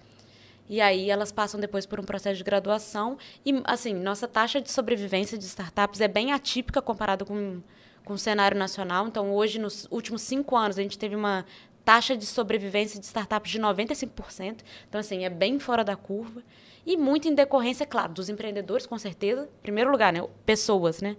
[0.71, 3.19] E aí elas passam depois por um processo de graduação.
[3.45, 7.61] E, assim, nossa taxa de sobrevivência de startups é bem atípica comparado com,
[8.05, 9.07] com o cenário nacional.
[9.07, 11.45] Então, hoje, nos últimos cinco anos, a gente teve uma
[11.85, 14.61] taxa de sobrevivência de startups de 95%.
[14.89, 16.43] Então, assim, é bem fora da curva.
[16.87, 19.49] E muito em decorrência, claro, dos empreendedores, com certeza.
[19.61, 20.23] Em primeiro lugar, né?
[20.45, 21.17] Pessoas, né?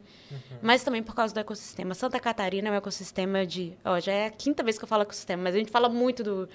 [0.62, 1.96] Mas também por causa do ecossistema.
[1.96, 3.74] Santa Catarina é um ecossistema de...
[3.84, 6.24] Ó, já é a quinta vez que eu falo ecossistema, mas a gente fala muito
[6.24, 6.48] do,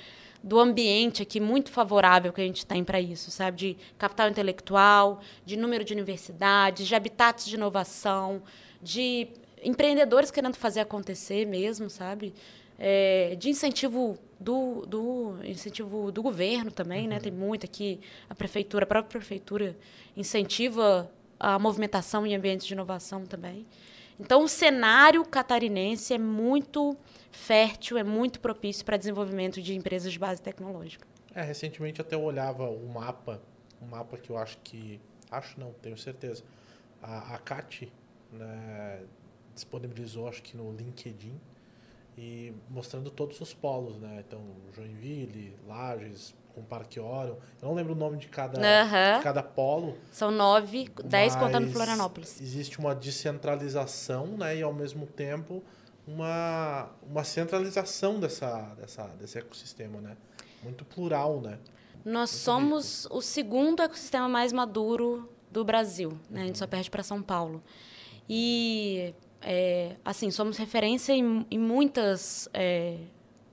[0.42, 3.56] do ambiente aqui muito favorável que a gente tem para isso, sabe?
[3.56, 8.42] De capital intelectual, de número de universidades, de habitats de inovação,
[8.80, 9.28] de
[9.62, 12.35] empreendedores querendo fazer acontecer mesmo, sabe?
[12.79, 17.20] É, de incentivo do, do incentivo do governo também, né?
[17.20, 19.77] Tem muito aqui a prefeitura, a própria prefeitura
[20.16, 23.66] incentiva a movimentação em ambientes de inovação também.
[24.18, 26.94] Então, o cenário catarinense é muito
[27.31, 31.09] fértil, é muito propício para desenvolvimento de empresas de base tecnológica.
[31.35, 33.40] É, recentemente até eu olhava o mapa,
[33.81, 35.01] um mapa que eu acho que.
[35.31, 36.42] Acho não, tenho certeza.
[37.01, 37.90] A, a CAT
[38.31, 39.01] né,
[39.61, 41.38] disponibilizou, acho que no LinkedIn,
[42.16, 44.23] e mostrando todos os polos, né?
[44.27, 44.40] Então,
[44.75, 47.37] Joinville, Lages, com Parque Orion.
[47.62, 49.96] Eu não lembro o nome de cada, de cada polo.
[50.12, 52.40] São nove, dez contando Florianópolis.
[52.40, 54.57] Existe uma descentralização, né?
[54.57, 55.62] E ao mesmo tempo
[56.07, 60.16] uma, uma centralização dessa, dessa, desse ecossistema, né?
[60.62, 61.59] Muito plural, né?
[62.05, 66.42] Nós somos o segundo ecossistema mais maduro do Brasil, né?
[66.42, 67.62] A gente só perde para São Paulo.
[68.29, 72.96] E, é, assim, somos referência em, em muitas, é,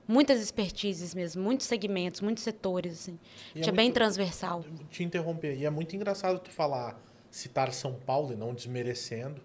[0.06, 3.18] muitas expertises mesmo, muitos segmentos, muitos setores, assim.
[3.54, 4.64] E A gente é é bem transversal.
[4.90, 5.56] Te interromper.
[5.56, 9.40] E é muito engraçado tu falar, citar São Paulo e não desmerecendo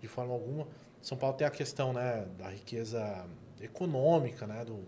[0.00, 0.66] de forma alguma.
[1.00, 3.26] São Paulo tem a questão, né, da riqueza
[3.60, 4.80] econômica, né, do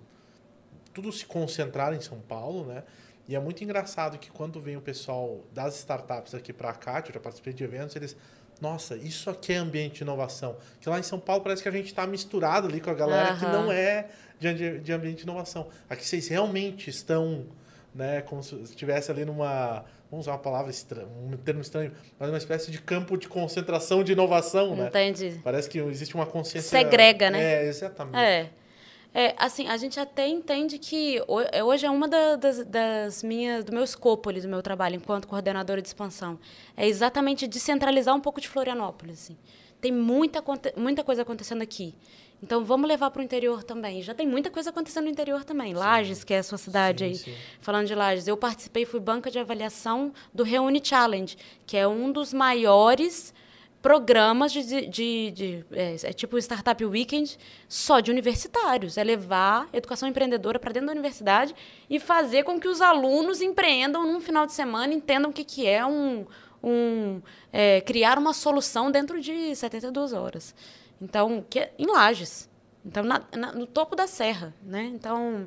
[0.92, 2.84] tudo se concentrar em São Paulo, né?
[3.28, 7.14] E é muito engraçado que quando vem o pessoal das startups aqui para cá, eu
[7.14, 8.16] já participei de eventos, eles
[8.60, 10.56] nossa, isso aqui é ambiente de inovação.
[10.80, 13.36] Que lá em São Paulo parece que a gente está misturado ali com a galera
[13.36, 13.64] que Aham.
[13.64, 14.06] não é
[14.38, 15.68] de, de ambiente de inovação.
[15.90, 17.46] Aqui vocês realmente estão
[17.94, 18.22] né?
[18.22, 19.84] Como se estivesse ali numa.
[20.10, 24.04] Vamos usar uma palavra estranha, um termo estranho, mas uma espécie de campo de concentração
[24.04, 24.88] de inovação, né?
[24.88, 25.40] Entendi.
[25.42, 26.70] Parece que existe uma consciência.
[26.70, 27.42] Segrega, né?
[27.42, 28.16] É, exatamente.
[28.16, 28.50] É.
[29.16, 31.22] É, assim, a gente até entende que
[31.52, 34.96] é, hoje é uma da- das, das minhas, do meu escopo ali, do meu trabalho
[34.96, 36.36] enquanto coordenadora de expansão.
[36.76, 39.22] É exatamente descentralizar um pouco de Florianópolis.
[39.22, 39.36] Assim.
[39.80, 40.42] Tem muita,
[40.76, 41.94] muita coisa acontecendo aqui.
[42.42, 44.02] Então, vamos levar para o interior também.
[44.02, 45.72] Já tem muita coisa acontecendo no interior também.
[45.72, 47.14] Lages, que é a sua cidade Sim, aí.
[47.14, 47.34] sim.
[47.60, 52.10] Falando de Lages, eu participei, fui banca de avaliação do Reúne Challenge, que é um
[52.12, 53.32] dos maiores
[53.84, 57.36] programas de, de, de- de- é, é tipo Startup Weekend
[57.68, 58.96] só de universitários.
[58.96, 61.54] É levar educação empreendedora para dentro da universidade
[61.90, 65.66] e fazer com que os alunos empreendam num final de semana, entendam o que, que
[65.66, 66.24] é um,
[66.62, 67.20] um
[67.52, 70.54] é, criar uma solução dentro de 72 horas.
[70.98, 72.48] Então, que é em Lages.
[72.86, 74.84] Então, na- na- no topo da serra, né?
[74.94, 75.46] Então,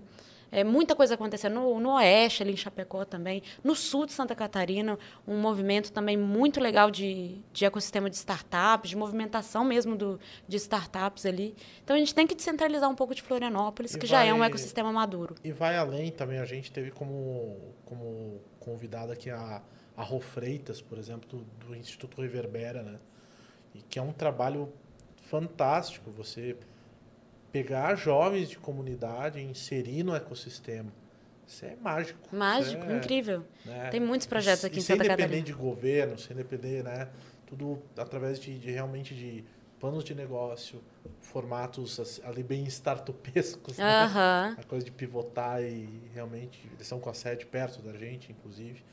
[0.51, 4.33] é muita coisa acontecendo no, no oeste, ali em Chapecó também, no sul de Santa
[4.35, 10.19] Catarina, um movimento também muito legal de, de ecossistema de startups, de movimentação mesmo do,
[10.47, 11.55] de startups ali.
[11.83, 14.39] Então, a gente tem que descentralizar um pouco de Florianópolis, E que já é um
[14.39, 15.35] vai- ecossistema maduro.
[15.43, 19.61] E vai além também, a gente teve como, como convidada aqui a,
[19.95, 22.99] a Rô Freitas, por exemplo, do, do Instituto Reverbera, né?
[23.75, 24.71] E que é um trabalho
[25.17, 26.55] fantástico, você
[27.51, 30.91] pegar jovens de comunidade e inserir no ecossistema.
[31.47, 32.19] Isso é mágico.
[32.35, 33.45] Mágico, é, incrível.
[33.65, 33.89] né?
[33.89, 35.45] Tem muitos projetos E- aqui e em sem Santa depender Catarina.
[35.45, 37.07] de governo, sem depender, né?
[37.45, 39.45] Tudo através de, de realmente de
[39.79, 40.81] planos de negócio,
[41.21, 43.85] formatos ali bem startupescos, né?
[44.03, 44.55] Aham.
[44.59, 48.83] A coisa de pivotar e realmente eles estão com a sede perto da gente, inclusive.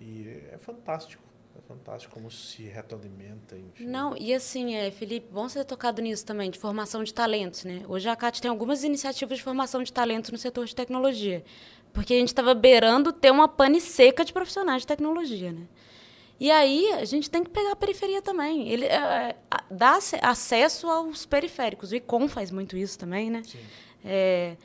[0.00, 1.22] E é fantástico.
[1.58, 3.84] É fantástico como se retroalimenta, enfim.
[3.86, 7.64] Não, e assim, é, Felipe, bom você ter tocado nisso também, de formação de talentos,
[7.64, 7.82] né?
[7.88, 11.44] Hoje a CAT tem algumas iniciativas de formação de talentos no setor de tecnologia,
[11.92, 15.66] porque a gente estava beirando ter uma pane seca de profissionais de tecnologia, né?
[16.38, 18.68] E aí a gente tem que pegar a periferia também.
[18.70, 19.36] Ele é, é,
[19.70, 21.90] dá ace- acesso aos periféricos.
[21.92, 23.42] O ICOM faz muito isso também, né?
[23.44, 23.58] Sim.
[24.02, 24.56] É,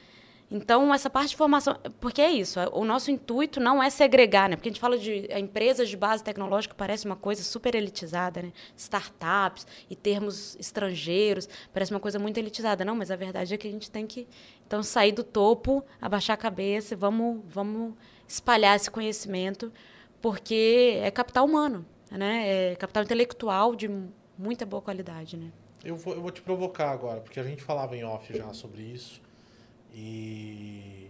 [0.49, 1.75] então, essa parte de formação.
[1.99, 4.55] Porque é isso, o nosso intuito não é segregar, né?
[4.55, 8.43] Porque a gente fala de é, empresas de base tecnológica, parece uma coisa super elitizada,
[8.43, 8.53] né?
[8.77, 12.86] Startups e termos estrangeiros, parece uma coisa muito elitizada.
[12.86, 14.27] Não, mas a verdade é que a gente tem que
[14.67, 17.93] então sair do topo, abaixar a cabeça e vamos, vamos
[18.27, 19.73] espalhar esse conhecimento,
[20.21, 22.71] porque é capital humano, né?
[22.71, 23.89] É capital intelectual de
[24.38, 25.51] muita boa qualidade, né?
[25.84, 28.81] Eu vou, eu vou te provocar agora, porque a gente falava em off já sobre
[28.84, 29.25] isso.
[29.97, 31.10] E,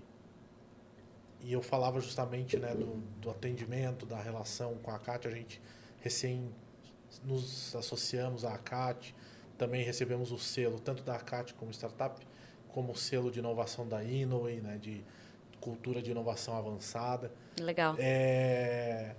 [1.41, 5.27] e eu falava justamente né, do, do atendimento, da relação com a CAT.
[5.27, 5.59] A gente
[6.01, 6.53] recém
[7.23, 9.15] nos associamos à CAT,
[9.57, 12.23] também recebemos o selo tanto da CAT como startup,
[12.69, 15.03] como o selo de inovação da Inoway, né, de
[15.59, 17.31] cultura de inovação avançada.
[17.59, 17.95] Legal.
[17.97, 19.15] É,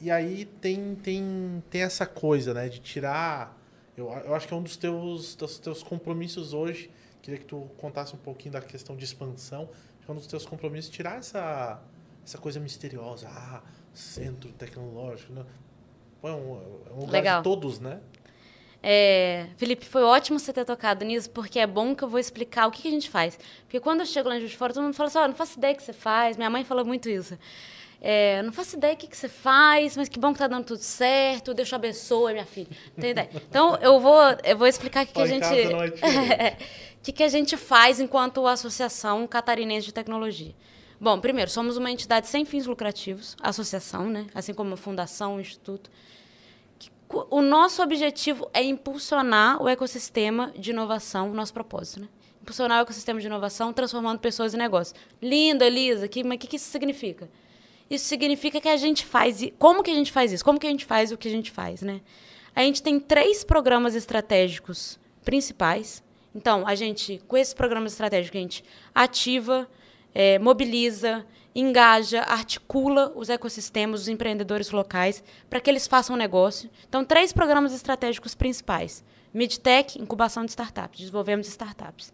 [0.00, 2.68] E aí tem, tem, tem essa coisa, né?
[2.68, 3.56] De tirar.
[3.96, 6.90] Eu, eu acho que é um dos teus, dos teus compromissos hoje.
[7.28, 9.68] Queria que tu contasse um pouquinho da questão de expansão.
[10.08, 11.78] É um dos teus compromissos tirar essa,
[12.24, 13.28] essa coisa misteriosa.
[13.28, 13.60] Ah,
[13.92, 15.34] centro tecnológico.
[15.34, 15.44] Né?
[16.22, 17.40] Pô, é um, é um lugar Legal.
[17.40, 18.00] de todos, né?
[18.82, 22.66] É, Felipe, foi ótimo você ter tocado nisso, porque é bom que eu vou explicar
[22.66, 23.38] o que, que a gente faz.
[23.64, 25.34] Porque quando eu chego lá em Juiz de Fora, todo mundo fala assim, ó, não
[25.34, 26.34] faço ideia o que você faz.
[26.38, 27.36] Minha mãe fala muito isso.
[28.00, 30.64] É, não faço ideia o que, que você faz, mas que bom que tá dando
[30.64, 31.52] tudo certo.
[31.52, 32.68] Deus te abençoe, minha filha.
[32.98, 33.28] Tem ideia?
[33.34, 35.40] Então, eu vou, eu vou explicar o que, que a gente...
[35.40, 36.56] casa não é
[37.08, 40.54] que, que a gente faz enquanto Associação Catarinense de Tecnologia?
[41.00, 44.26] Bom, primeiro, somos uma entidade sem fins lucrativos, associação, né?
[44.34, 45.90] assim como uma fundação, um instituto.
[47.30, 52.00] O nosso objetivo é impulsionar o ecossistema de inovação, o nosso propósito.
[52.00, 52.08] Né?
[52.42, 54.94] Impulsionar o ecossistema de inovação, transformando pessoas em negócios.
[55.22, 57.30] Lindo, Elisa, que, mas o que, que isso significa?
[57.88, 59.40] Isso significa que a gente faz.
[59.58, 60.44] Como que a gente faz isso?
[60.44, 62.02] Como que a gente faz o que a gente faz, né?
[62.54, 66.02] A gente tem três programas estratégicos principais.
[66.38, 69.68] Então, a gente, com esses programas estratégicos, a gente ativa,
[70.14, 76.70] eh, mobiliza, engaja, articula os ecossistemas, os empreendedores locais, para que eles façam negócio.
[76.88, 79.04] Então, três programas estratégicos principais.
[79.34, 82.12] Midtech, incubação de startups, desenvolvemos startups.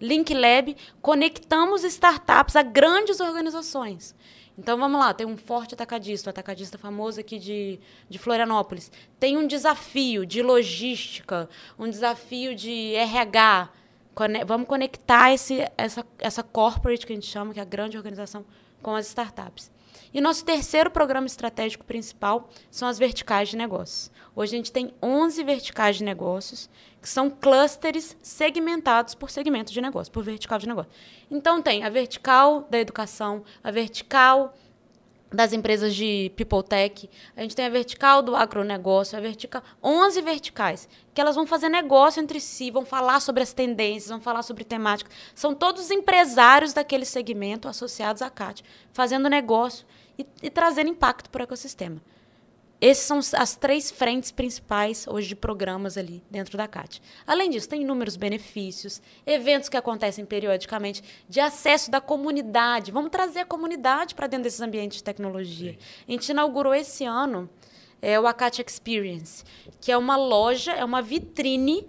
[0.00, 4.14] Link Lab, conectamos startups a grandes organizações.
[4.56, 8.90] Então vamos lá, tem um forte atacadista, um atacadista famoso aqui de, de Florianópolis.
[9.18, 13.68] Tem um desafio de logística, um desafio de RH.
[14.14, 17.96] Cone- vamos conectar esse, essa, essa corporate que a gente chama, que é a grande
[17.96, 18.44] organização,
[18.80, 19.72] com as startups.
[20.14, 24.12] E nosso terceiro programa estratégico principal são as verticais de negócios.
[24.36, 26.70] Hoje a gente tem 11 verticais de negócios,
[27.02, 30.92] que são clusters segmentados por segmento de negócio, por vertical de negócio.
[31.28, 34.54] Então tem a vertical da educação, a vertical
[35.32, 40.22] das empresas de people tech, a gente tem a vertical do agronegócio, a vertical, 11
[40.22, 44.44] verticais, que elas vão fazer negócio entre si, vão falar sobre as tendências, vão falar
[44.44, 45.12] sobre temáticas.
[45.34, 49.84] São todos empresários daquele segmento associados à CAT, fazendo negócio
[50.18, 52.00] e, e trazendo impacto para o ecossistema.
[52.80, 57.00] Essas são as três frentes principais hoje de programas ali dentro da CAT.
[57.26, 62.92] Além disso, tem inúmeros benefícios, eventos que acontecem periodicamente, de acesso da comunidade.
[62.92, 65.72] Vamos trazer a comunidade para dentro desses ambientes de tecnologia.
[65.72, 65.78] Sim.
[66.06, 67.48] A gente inaugurou esse ano
[68.02, 69.44] é, o ACAT Experience,
[69.80, 71.88] que é uma loja, é uma vitrine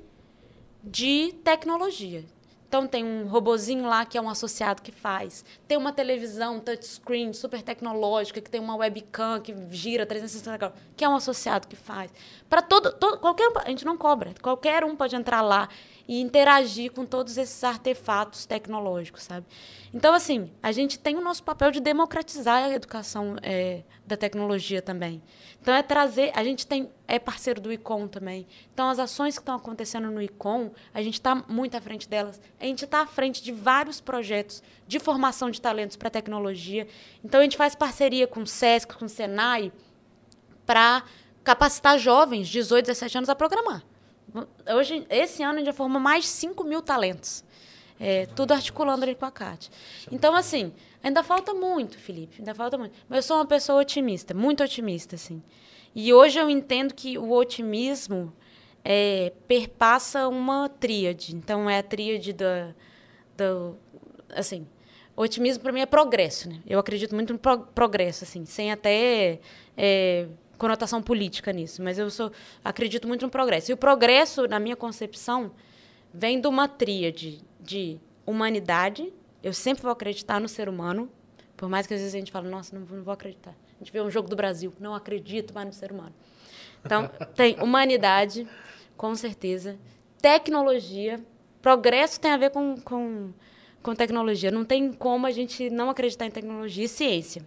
[0.82, 2.24] de tecnologia.
[2.68, 5.46] Então tem um robozinho lá que é um associado que faz.
[5.68, 11.06] Tem uma televisão touchscreen super tecnológica que tem uma webcam que gira 360 graus, que
[11.06, 12.12] é um associado que faz.
[12.50, 14.34] Para todo, todo qualquer a gente não cobra.
[14.42, 15.70] Qualquer um pode entrar lá
[16.08, 19.46] e interagir com todos esses artefatos tecnológicos, sabe?
[19.94, 24.82] Então, assim, a gente tem o nosso papel de democratizar a educação é, da tecnologia
[24.82, 25.22] também.
[25.62, 26.32] Então, é trazer.
[26.36, 28.46] A gente tem é parceiro do ICOM também.
[28.74, 32.40] Então, as ações que estão acontecendo no ICOM, a gente está muito à frente delas.
[32.60, 36.88] A gente está à frente de vários projetos de formação de talentos para tecnologia.
[37.24, 39.72] Então, a gente faz parceria com o SESC, com o SENAI,
[40.66, 41.04] para
[41.44, 43.84] capacitar jovens de 18, 17 anos a programar.
[44.76, 47.44] Hoje, esse ano, a gente já formou mais de 5 mil talentos.
[47.98, 49.70] É, tudo articulando ali com a CAT.
[50.12, 52.94] Então, assim, ainda falta muito, Felipe, ainda falta muito.
[53.08, 55.42] Mas eu sou uma pessoa otimista, muito otimista, assim.
[55.94, 58.34] E hoje eu entendo que o otimismo
[58.84, 61.34] é, perpassa uma tríade.
[61.36, 62.76] Então, é a tríade da...
[63.38, 63.72] da
[64.36, 64.68] assim,
[65.16, 66.62] otimismo para mim é progresso, né?
[66.68, 69.40] Eu acredito muito no pro progresso, assim, sem até...
[69.78, 72.32] É, conotação política nisso, mas eu sou,
[72.64, 73.72] acredito muito no progresso.
[73.72, 75.52] E o progresso, na minha concepção,
[76.14, 79.12] vem de uma tríade de humanidade.
[79.44, 81.10] Eu sempre vou acreditar no ser humano,
[81.56, 83.56] por mais que às vezes a gente fale, nossa, não, não vou acreditar.
[83.76, 86.14] A gente vê um jogo do Brasil, não acredito mais no ser humano.
[86.84, 88.48] Então, tem humanidade,
[88.96, 89.78] com certeza,
[90.22, 91.20] tecnologia,
[91.62, 93.34] progresso tem a ver com, com,
[93.82, 94.52] com tecnologia.
[94.52, 97.44] Não tem como a gente não acreditar em tecnologia e ciência.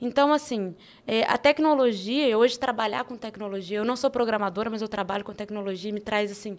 [0.00, 0.74] Então, assim,
[1.06, 5.32] é, a tecnologia, hoje trabalhar com tecnologia, eu não sou programadora, mas eu trabalho com
[5.32, 6.58] tecnologia, me traz, assim,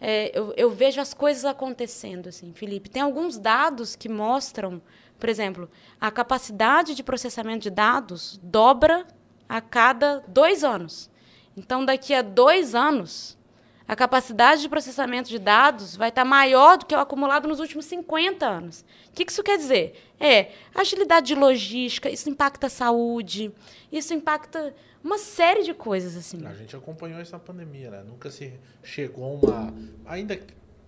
[0.00, 2.90] é, eu, eu, vejo as coisas acontecendo, assim, Felipe.
[2.90, 4.82] Tem alguns dados que mostram,
[5.18, 9.06] por exemplo, a capacidade de processamento de dados dobra
[9.48, 11.08] a cada dois anos.
[11.56, 13.38] Então, daqui a dois anos,
[13.86, 17.84] a capacidade de processamento de dados vai estar maior do que o acumulado nos últimos
[17.86, 18.84] 50 anos.
[19.08, 20.12] O que isso quer dizer?
[20.20, 23.52] É agilidade de logística, isso impacta a saúde,
[23.90, 26.46] isso impacta uma série de coisas assim.
[26.46, 28.04] A gente acompanhou essa pandemia, né?
[28.06, 29.74] Nunca se chegou uma,
[30.06, 30.38] ainda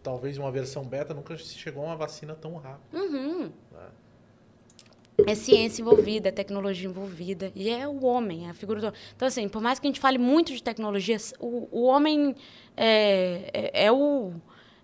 [0.02, 2.94] talvez uma versão beta, nunca se chegou a uma vacina tão rápido.
[2.94, 3.52] Uhum.
[3.72, 3.88] Né?
[5.26, 7.52] É ciência envolvida, é tecnologia envolvida.
[7.54, 10.00] E é o homem, é a figura do Então, assim, por mais que a gente
[10.00, 12.34] fale muito de tecnologias, o, o homem
[12.76, 14.32] é, é, é, o,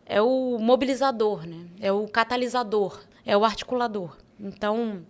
[0.06, 1.66] é o mobilizador, né?
[1.80, 4.16] é o catalisador, é o articulador.
[4.38, 5.04] Então,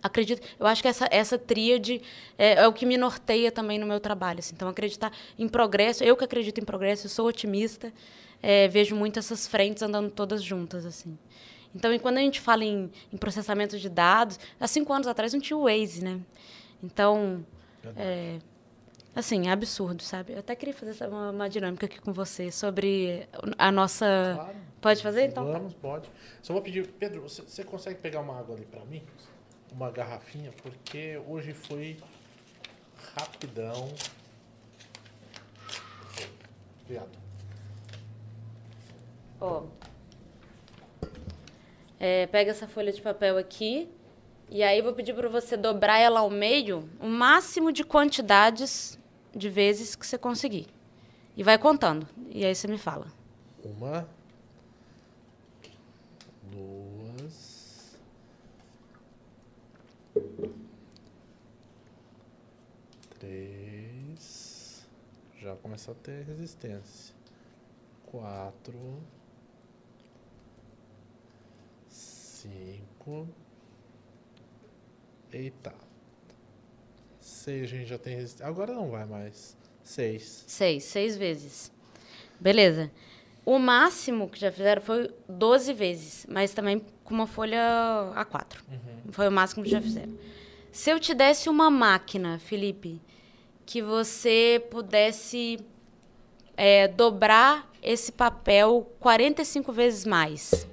[0.00, 2.00] acredito, eu acho que essa, essa tríade
[2.38, 4.38] é, é, o que me norteia também no meu trabalho.
[4.38, 4.54] Assim.
[4.54, 7.92] Então, acreditar em progresso, eu que acredito em progresso, eu sou otimista,
[8.40, 10.86] é, vejo muito essas frentes andando todas juntas.
[10.86, 11.18] assim.
[11.76, 15.34] Então, e quando a gente fala em, em, processamento de dados, há cinco anos atrás
[15.34, 16.18] não tinha o Waze, né?
[16.82, 17.44] Então,
[17.94, 18.38] é,
[19.14, 20.32] assim, é absurdo, sabe?
[20.32, 24.32] Eu até queria fazer essa, uma, uma, dinâmica aqui com você sobre a nossa...
[24.36, 24.56] Claro.
[24.80, 25.44] Pode fazer, então?
[25.44, 26.08] Vamos, pode.
[26.40, 29.02] Só vou pedir, Pedro, você, você consegue pegar uma água ali para mim?
[29.70, 31.98] Uma garrafinha, porque hoje foi
[33.16, 33.92] rapidão.
[36.84, 37.18] Obrigado.
[39.40, 39.85] Ó, oh.
[41.98, 43.88] É, pega essa folha de papel aqui
[44.50, 48.98] e aí vou pedir para você dobrar ela ao meio o máximo de quantidades
[49.34, 50.66] de vezes que você conseguir.
[51.36, 52.06] E vai contando.
[52.30, 53.06] E aí você me fala.
[53.64, 54.08] Uma,
[56.50, 57.98] duas,
[63.18, 64.86] três.
[65.40, 67.14] Já começou a ter resistência.
[68.06, 69.02] Quatro.
[72.46, 73.28] Cinco.
[75.32, 75.74] Eita.
[77.20, 78.46] Seis a gente já tem resistência.
[78.46, 79.56] Agora não vai mais.
[79.82, 80.44] Seis.
[80.46, 81.72] Seis, seis vezes.
[82.40, 82.90] Beleza.
[83.44, 87.60] O máximo que já fizeram foi 12 vezes, mas também com uma folha
[88.16, 88.56] A4.
[88.68, 89.12] Uhum.
[89.12, 90.12] Foi o máximo que já fizeram.
[90.72, 93.00] Se eu te desse uma máquina, Felipe,
[93.64, 95.60] que você pudesse
[96.56, 100.66] é, dobrar esse papel 45 vezes mais,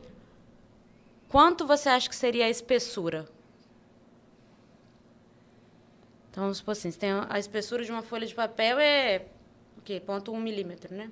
[1.34, 3.28] quanto você acha que seria a espessura?
[6.30, 9.26] Então, vamos supor assim, tem a espessura de uma folha de papel é
[9.76, 10.00] o quê?
[10.00, 11.10] Ponto um milímetro, né?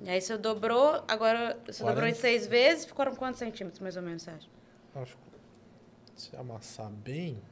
[0.00, 1.84] E aí você dobrou, agora você 40.
[1.84, 4.48] dobrou em seis vezes, ficaram quantos centímetros, mais ou menos, você acha?
[4.94, 7.42] Acho que se amassar bem,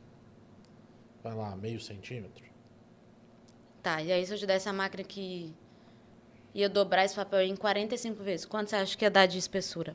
[1.23, 2.47] vai lá, meio centímetro.
[3.83, 5.55] Tá, e aí se eu te desse a máquina que
[6.55, 9.95] ia dobrar esse papel em 45 vezes, quanto você acha que ia dar de espessura?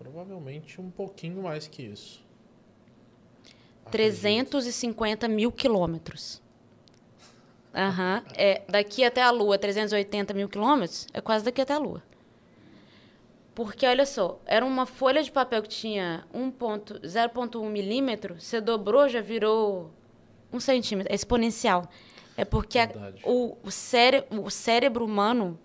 [0.00, 2.24] Provavelmente um pouquinho mais que isso.
[3.90, 6.40] 350 mil quilômetros.
[7.74, 8.22] Uhum.
[8.34, 12.02] É, daqui até a Lua, 380 mil quilômetros, é quase daqui até a Lua.
[13.54, 19.20] Porque, olha só, era uma folha de papel que tinha 0,1 milímetro, você dobrou, já
[19.20, 19.90] virou
[20.50, 21.12] um centímetro.
[21.12, 21.86] É exponencial.
[22.38, 22.88] É porque a,
[23.22, 25.60] o, o, cére o cérebro humano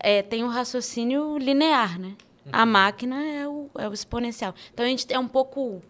[0.00, 2.16] é, tem um raciocínio linear, né?
[2.52, 4.54] A máquina é o, é o exponencial.
[4.72, 5.82] Então, a gente é um pouco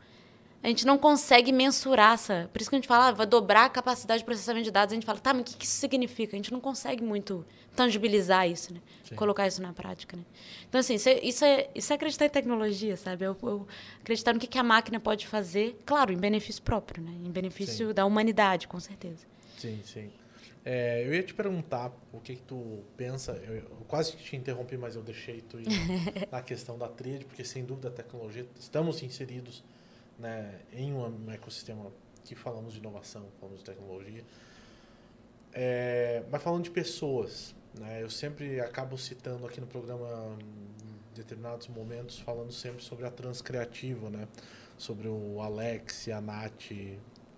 [0.67, 2.51] a gente não consegue mensurar essa.
[2.53, 4.93] Por isso que a gente fala, ah, vai dobrar a capacidade de processamento de dados.
[4.93, 6.35] A gente fala, tá, mas o que, que isso significa?
[6.35, 7.47] A gente não consegue muito
[7.77, 8.81] tangibilizar isso, né?
[9.05, 9.15] Sim.
[9.15, 10.25] Colocar isso na prática, né?
[10.69, 13.25] Então, assim, isso é, isso é, isso é acreditar em tecnologia, sabe?
[13.25, 13.65] Eu, eu
[14.01, 17.13] acreditar no que, que a máquina pode fazer, claro, em benefício próprio, né?
[17.13, 17.95] Em benefício sim.
[17.95, 19.25] da humanidade, com certeza.
[19.57, 20.11] Sim, sim.
[20.69, 23.41] É, eu ia te perguntar o que, que tu pensa.
[23.47, 25.69] Eu, eu, quase que te interrompi, mas eu deixei tu ir
[26.29, 29.63] na questão da tríade, porque sem dúvida a tecnologia, estamos inseridos
[30.19, 31.93] né, em um ecossistema
[32.25, 34.25] que falamos de inovação, falamos de tecnologia.
[35.53, 41.69] É, mas falando de pessoas, né, eu sempre acabo citando aqui no programa em determinados
[41.69, 44.27] momentos, falando sempre sobre a Transcriativa, né,
[44.77, 46.73] sobre o Alex e a Nath,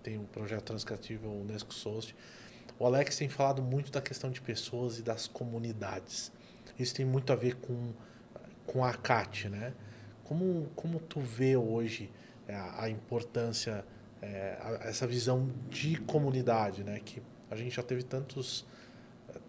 [0.01, 2.15] tem o um projeto Transcriativa, o Unesco Sost.
[2.79, 6.31] O Alex tem falado muito da questão de pessoas e das comunidades.
[6.79, 7.91] Isso tem muito a ver com,
[8.65, 9.73] com a CAT, né?
[10.23, 12.09] Como, como tu vê hoje
[12.47, 13.83] é, a, importância,
[14.21, 17.01] é, a, essa visão de comunidade, né?
[17.03, 17.21] Que
[17.51, 18.65] a gente já teve tantos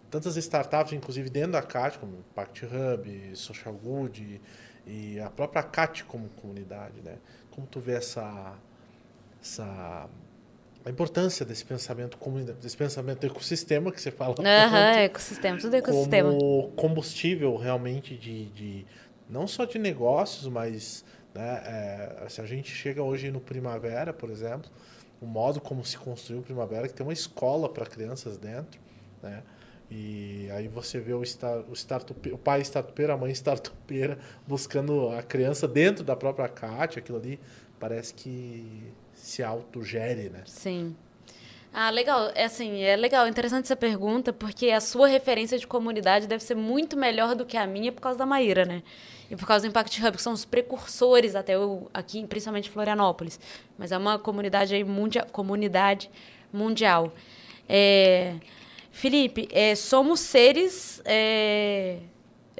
[0.09, 4.41] tantas startups, inclusive dentro da CAT, como Pact Hub, Social Good
[4.85, 7.17] e, e a própria CAT como comunidade, né?
[7.49, 8.57] Como tu vê essa
[9.41, 10.09] essa
[10.83, 12.17] a importância desse pensamento
[12.59, 18.45] desse pensamento ecossistema que você fala uhum, tanto, ecossistema tudo ecossistema como combustível realmente de,
[18.45, 18.85] de
[19.29, 21.61] não só de negócios mas né?
[21.65, 24.69] É, se a gente chega hoje no Primavera, por exemplo,
[25.21, 28.79] o modo como se construiu o Primavera, que tem uma escola para crianças dentro,
[29.21, 29.43] né?
[29.89, 34.17] E aí você vê o, start, o, startup, o pai startupeiro, a mãe startupeira,
[34.47, 37.37] buscando a criança dentro da própria CAT, aquilo ali
[37.77, 40.41] parece que se autogere, né?
[40.45, 40.95] Sim.
[41.73, 42.31] Ah, legal.
[42.35, 46.55] É assim, é legal, interessante essa pergunta, porque a sua referência de comunidade deve ser
[46.55, 48.83] muito melhor do que a minha por causa da Maíra, né?
[49.29, 52.71] E por causa do Impact Hub, que são os precursores até o, aqui, principalmente em
[52.71, 53.39] Florianópolis.
[53.77, 56.09] Mas é uma comunidade aí mundial, comunidade
[56.51, 57.13] mundial.
[57.69, 58.35] É,
[58.91, 61.99] Felipe, é, somos seres é,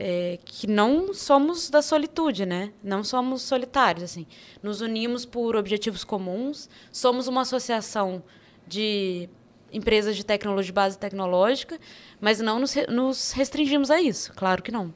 [0.03, 2.73] é, que não somos da solitude, né?
[2.83, 4.25] Não somos solitários, assim.
[4.63, 6.67] Nos unimos por objetivos comuns.
[6.91, 8.23] Somos uma associação
[8.65, 9.29] de
[9.71, 11.79] empresas de tecnologia, de base tecnológica,
[12.19, 14.91] mas não nos, nos restringimos a isso, claro que não.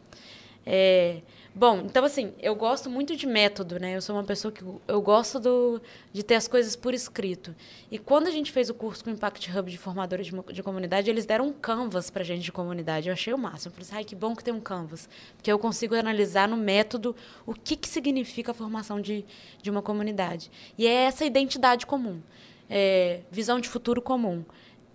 [0.66, 1.22] É,
[1.56, 3.96] bom, então assim, eu gosto muito de método, né?
[3.96, 5.82] Eu sou uma pessoa que eu gosto do,
[6.12, 7.56] de ter as coisas por escrito.
[7.90, 10.62] E quando a gente fez o curso com o Impact Hub de formadores de, de
[10.62, 13.08] comunidade, eles deram um canvas para gente de comunidade.
[13.08, 13.70] Eu achei o máximo.
[13.70, 16.58] Eu falei assim, ai, que bom que tem um canvas, porque eu consigo analisar no
[16.58, 19.26] método o que, que significa a formação de,
[19.62, 20.52] de uma comunidade.
[20.78, 22.22] E é essa identidade comum
[22.70, 24.44] é, visão de futuro comum,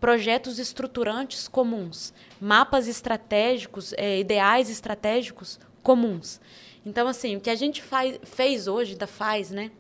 [0.01, 6.41] projetos estruturantes comuns, mapas estratégicos, é, ideais estratégicos comuns.
[6.85, 9.71] Então, assim, o que a gente faz, fez hoje, ainda faz, né?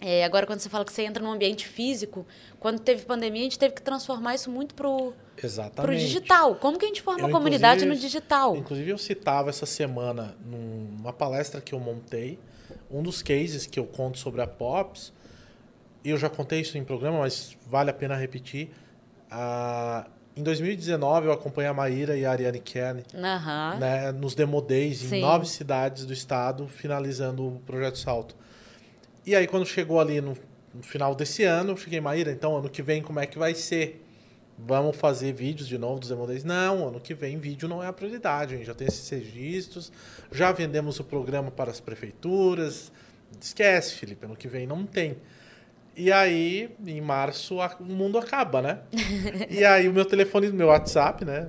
[0.00, 2.24] É, agora, quando você fala que você entra num ambiente físico,
[2.60, 5.12] quando teve pandemia, a gente teve que transformar isso muito para o
[5.96, 6.54] digital.
[6.54, 8.56] Como que a gente forma eu, a comunidade no digital?
[8.56, 12.38] Inclusive, eu citava essa semana numa palestra que eu montei,
[12.88, 15.12] um dos cases que eu conto sobre a POPs,
[16.04, 18.70] eu já contei isso em programa, mas vale a pena repetir.
[19.30, 20.06] Ah,
[20.38, 23.78] em 2019, eu acompanhei a Maíra e a Ariane Kern uhum.
[23.80, 28.36] né, nos Demo Days em nove cidades do estado, finalizando o Projeto Salto.
[29.26, 30.38] E aí, quando chegou ali no,
[30.72, 33.52] no, final desse ano, eu cheguei, Maíra, então ano que vem como é que vai
[33.52, 34.04] ser?
[34.56, 36.44] Vamos fazer vídeos de novo dos Demo Days?
[36.44, 39.90] Não, ano que vem vídeo não é a prioridade, já tem esses registros,
[40.30, 42.92] já vendemos o programa para as prefeituras.
[43.40, 45.16] Esquece, Felipe, ano que vem não tem.
[46.00, 48.78] E aí, em março, a- o mundo acaba, né?
[49.50, 51.48] e aí, o meu telefone, meu WhatsApp, né?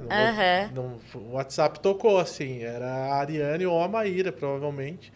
[0.74, 2.64] No- o WhatsApp tocou, assim.
[2.64, 5.14] Era a Ariane ou a Maíra, provavelmente.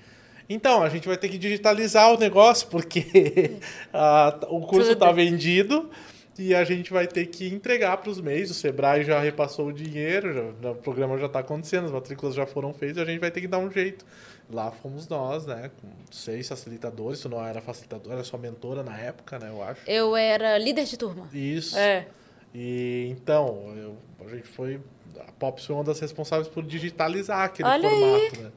[0.47, 3.57] Então, a gente vai ter que digitalizar o negócio, porque
[3.91, 4.99] a- o curso Tudo.
[4.99, 5.89] tá vendido
[6.37, 8.51] e a gente vai ter que entregar para os meios.
[8.51, 12.45] O Sebrae já repassou o dinheiro, já- o programa já está acontecendo, as matrículas já
[12.45, 14.05] foram feitas, a gente vai ter que dar um jeito.
[14.51, 15.71] Lá fomos nós, né?
[15.81, 19.49] Com seis facilitadores, tu não era facilitador, era só mentora na época, né?
[19.49, 19.81] Eu acho.
[19.89, 21.27] Eu era líder de turma.
[21.33, 21.77] Isso.
[21.77, 22.05] É.
[22.53, 24.79] E então, eu- a gente foi.
[25.19, 27.99] A Pops foi uma das responsáveis por digitalizar aquele Olha aí.
[28.29, 28.51] formato, né?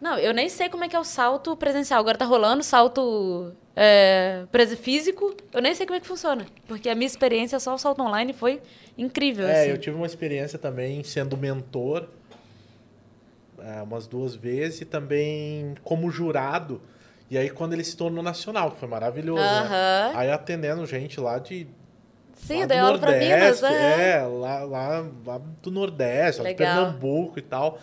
[0.00, 2.00] Não, eu nem sei como é que é o salto presencial.
[2.00, 4.44] Agora tá rolando salto é,
[4.80, 5.32] físico.
[5.52, 6.44] Eu nem sei como é que funciona.
[6.66, 8.60] Porque a minha experiência só o salto online foi
[8.98, 9.46] incrível.
[9.46, 9.70] É, assim.
[9.70, 12.08] eu tive uma experiência também sendo mentor
[13.64, 16.80] é, umas duas vezes e também como jurado.
[17.30, 20.12] E aí quando ele se tornou nacional, que foi maravilhoso, né?
[20.14, 21.66] Aí atendendo gente lá de
[22.34, 23.60] Sim, lá dei aula pra Minas.
[23.60, 24.10] Nordeste, é.
[24.10, 26.54] É, lá, lá, lá do Nordeste, lá de.
[26.56, 27.78] Pernambuco e tal.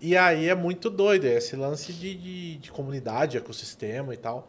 [0.00, 4.48] E aí é muito doido, é esse lance de, de, de comunidade, ecossistema e tal,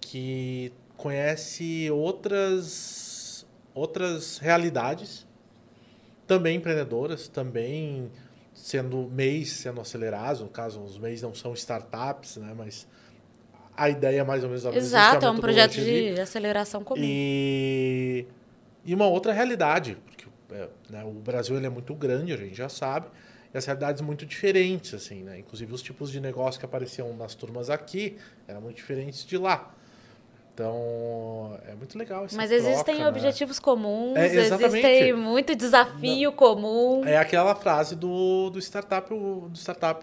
[0.00, 3.44] que conhece outras,
[3.74, 5.26] outras realidades,
[6.28, 8.08] também empreendedoras, também
[8.58, 12.86] sendo MEIs sendo acelerados, no caso, os MEIs não são startups, né, mas
[13.76, 14.86] a ideia é mais ou menos a mesma.
[14.86, 16.14] Exato, é um projeto ali.
[16.14, 17.00] de aceleração comum.
[17.02, 18.26] E,
[18.84, 22.56] e uma outra realidade, porque é, né, o Brasil ele é muito grande, a gente
[22.56, 23.06] já sabe,
[23.54, 25.38] e as realidades muito diferentes, assim, né?
[25.38, 29.74] Inclusive os tipos de negócio que apareciam nas turmas aqui eram muito diferentes de lá.
[30.58, 33.08] Então, é muito legal essa Mas troca, existem né?
[33.08, 37.04] objetivos comuns, É, existem muito desafio comum.
[37.06, 40.02] É aquela frase do, do startup do startup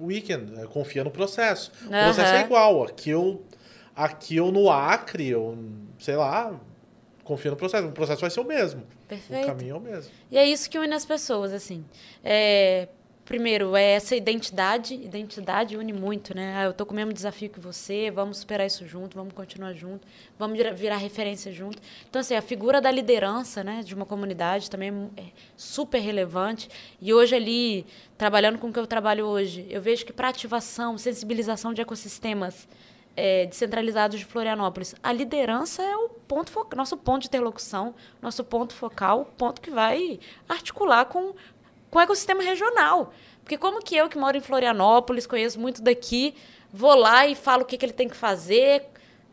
[0.00, 0.64] weekend, né?
[0.66, 1.72] confia no processo.
[1.86, 2.84] O processo é igual.
[2.84, 3.42] Aqui eu,
[3.96, 5.58] aqui eu no Acre, eu,
[5.98, 6.54] sei lá,
[7.24, 7.88] confia no processo.
[7.88, 8.82] O processo vai ser o mesmo.
[8.82, 9.44] O Perfeito.
[9.44, 10.12] caminho é o mesmo.
[10.30, 11.84] E é isso que une as pessoas, assim.
[12.22, 12.86] É,
[13.24, 14.94] primeiro, é essa identidade.
[14.94, 16.54] Identidade une muito, né?
[16.56, 19.72] Ah, eu tô com o mesmo desafio que você, vamos superar isso junto, vamos continuar
[19.72, 20.06] junto,
[20.38, 21.78] vamos virar, referência junto.
[22.08, 25.24] Então, assim, a figura da liderança, né, de uma comunidade também é é
[25.56, 26.68] super relevante.
[27.00, 30.98] E hoje ali, trabalhando com o que eu trabalho hoje, eu vejo que para ativação,
[30.98, 32.68] sensibilização de ecossistemas
[33.16, 38.74] é, descentralizados de Florianópolis, a liderança é o ponto nosso ponto de interlocução, nosso ponto
[38.74, 40.18] focal, ponto que vai
[40.48, 41.32] articular com,
[41.94, 43.14] com o ecossistema regional.
[43.44, 46.34] Porque como que eu, que moro em Florianópolis, conheço muito daqui,
[46.72, 48.82] vou lá e falo o que, que ele tem que fazer,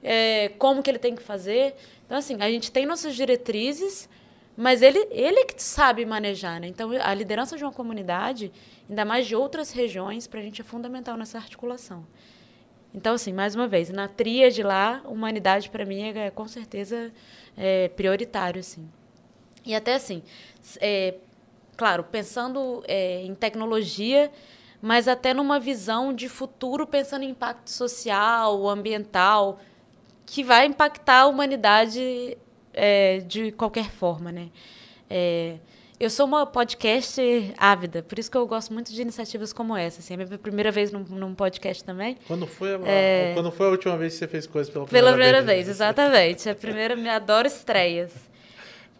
[0.04, 1.74] é, como que ele tem que fazer.
[2.06, 4.08] Então, assim, a gente tem nossas diretrizes,
[4.56, 6.68] mas ele, ele que sabe manejar, né?
[6.68, 8.52] Então, a liderança de uma comunidade,
[8.88, 12.06] ainda mais de outras regiões, para a gente é fundamental nessa articulação.
[12.94, 17.12] Então, assim, mais uma vez, na tríade lá, humanidade para mim é, com certeza
[17.58, 18.88] é, prioritário, assim.
[19.66, 20.22] E até assim,
[20.80, 21.16] é,
[21.78, 24.32] claro, pensando é, em tecnologia,
[24.82, 29.60] mas até numa visão de futuro, pensando em impacto social, ambiental,
[30.26, 32.38] que vai impactar a humanidade
[32.74, 34.50] é, de qualquer forma, né?
[35.10, 35.58] É,
[36.00, 40.00] eu sou uma podcaster ávida, por isso que eu gosto muito de iniciativas como essa.
[40.00, 42.18] Assim, é a minha primeira vez num, num podcast também.
[42.28, 42.80] Quando foi, a,
[43.36, 45.12] quando foi a última vez que você fez coisa pela primeira É.
[45.12, 45.66] Pela primeira vez?
[45.68, 46.50] vez, exatamente.
[46.50, 48.12] A primeira, me adoro estreias.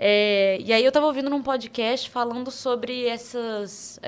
[0.04, 4.00] É, e aí eu estava ouvindo num podcast falando sobre esses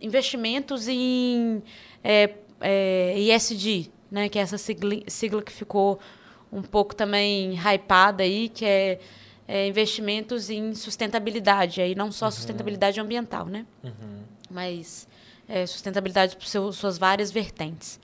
[0.00, 1.62] investimentos em
[2.02, 4.30] é, é, ESG, né?
[4.30, 6.00] Que é essa sigla, sigla que ficou
[6.50, 8.98] um pouco também hypada aí, que é,
[9.46, 11.82] é investimentos em sustentabilidade.
[11.82, 13.66] Aí não só sustentabilidade ambiental, né?
[14.50, 15.06] Mas
[15.46, 18.00] é, sustentabilidade por seu, suas várias vertentes.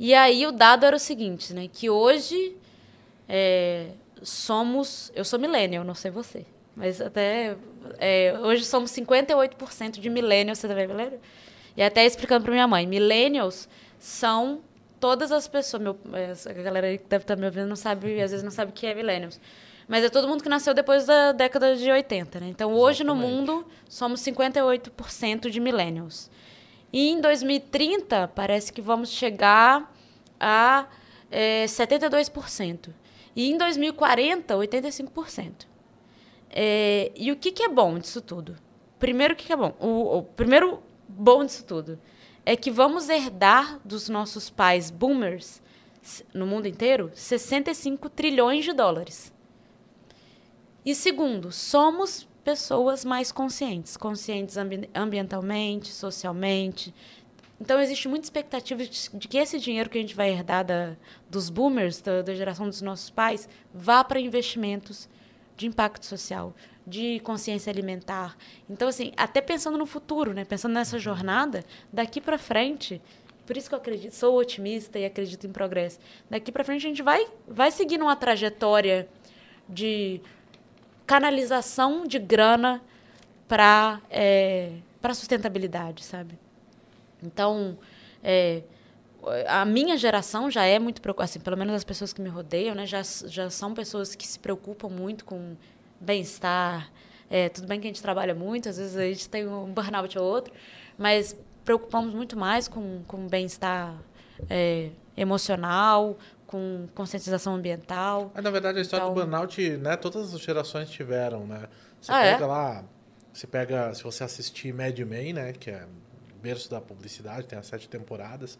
[0.00, 1.68] E aí o dado era o seguinte, né?
[1.72, 2.56] Que hoje
[3.28, 3.90] é,
[4.22, 5.12] somos.
[5.14, 6.44] Eu sou millennial, não sei você.
[6.74, 7.56] Mas até.
[7.98, 11.20] é, hoje somos 58% de millennials, você também é millennial?
[11.76, 13.68] E até explicando para minha mãe, millennials
[13.98, 14.60] são
[15.00, 15.82] todas as pessoas.
[15.82, 18.70] Meu, é, a galera que deve estar me ouvindo não sabe, às vezes não sabe
[18.70, 19.40] o que é millennials.
[19.88, 22.48] Mas é todo mundo que nasceu depois da década de 80, né?
[22.48, 23.36] Então hoje no Exatamente.
[23.36, 26.30] mundo somos 58% de millennials.
[26.92, 29.92] E em 2030, parece que vamos chegar
[30.38, 30.86] a
[31.30, 32.90] é, 72%.
[33.34, 35.66] E em 2040, 85%.
[36.50, 38.56] É, e o que, que é bom disso tudo?
[38.98, 39.74] Primeiro, o que, que é bom?
[39.80, 41.98] O, o primeiro bom disso tudo
[42.44, 45.62] é que vamos herdar dos nossos pais boomers
[46.34, 49.32] no mundo inteiro 65 trilhões de dólares.
[50.84, 56.92] E segundo, somos pessoas mais conscientes, conscientes ambi- ambientalmente, socialmente,
[57.62, 60.96] Então, existe muita expectativa de, que esse dinheiro que a gente vai herdar da,
[61.30, 65.08] dos boomers, da, da geração dos nossos pais, vá para investimentos
[65.56, 68.36] de impacto social, de consciência alimentar.
[68.68, 70.44] Então, assim, até pensando no futuro, né?
[70.44, 73.00] pensando nessa jornada, daqui para frente,
[73.46, 76.00] por isso que eu acredito, sou otimista e acredito em progresso.
[76.28, 79.08] Daqui para frente a gente vai, vai seguindo uma trajetória
[79.68, 80.20] de
[81.06, 82.82] canalização de grana
[83.46, 86.41] para é, para sustentabilidade, sabe?
[87.22, 87.78] Então,
[88.22, 88.62] é,
[89.46, 92.74] a minha geração já é muito preocupada, assim, pelo menos as pessoas que me rodeiam,
[92.74, 95.56] né, já, já são pessoas que se preocupam muito com
[96.00, 96.90] bem-estar.
[97.30, 100.18] É, tudo bem que a gente trabalha muito, às vezes a gente tem um burnout
[100.18, 100.52] ou outro,
[100.98, 103.96] mas preocupamos muito mais com, com bem-estar
[104.50, 108.30] é, emocional, com conscientização ambiental.
[108.34, 109.14] Mas, na verdade, a história então...
[109.14, 111.68] do burnout, né, todas as gerações tiveram, né?
[112.00, 112.46] Você ah, pega é?
[112.46, 112.84] lá,
[113.32, 115.86] você pega, se você assistir Mad Men, né, que é
[116.42, 118.58] berço da publicidade, tem as sete temporadas,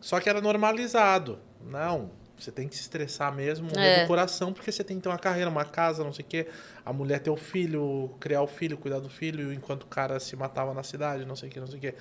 [0.00, 1.38] só que era normalizado.
[1.64, 4.02] Não, você tem que se estressar mesmo, É.
[4.02, 6.46] do coração, porque você tem que ter uma carreira, uma casa, não sei o quê.
[6.84, 10.36] A mulher ter o filho, criar o filho, cuidar do filho, enquanto o cara se
[10.36, 11.94] matava na cidade, não sei o quê, não sei o quê.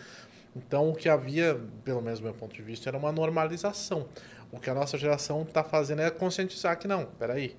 [0.55, 4.07] Então, o que havia, pelo menos do meu ponto de vista, era uma normalização.
[4.51, 7.55] O que a nossa geração está fazendo é conscientizar que não, peraí,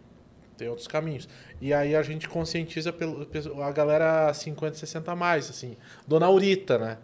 [0.56, 1.28] tem outros caminhos.
[1.60, 5.76] E aí a gente conscientiza pelo, pelo- a galera 50, 60 a mais, assim.
[6.06, 6.98] Dona Aurita, né?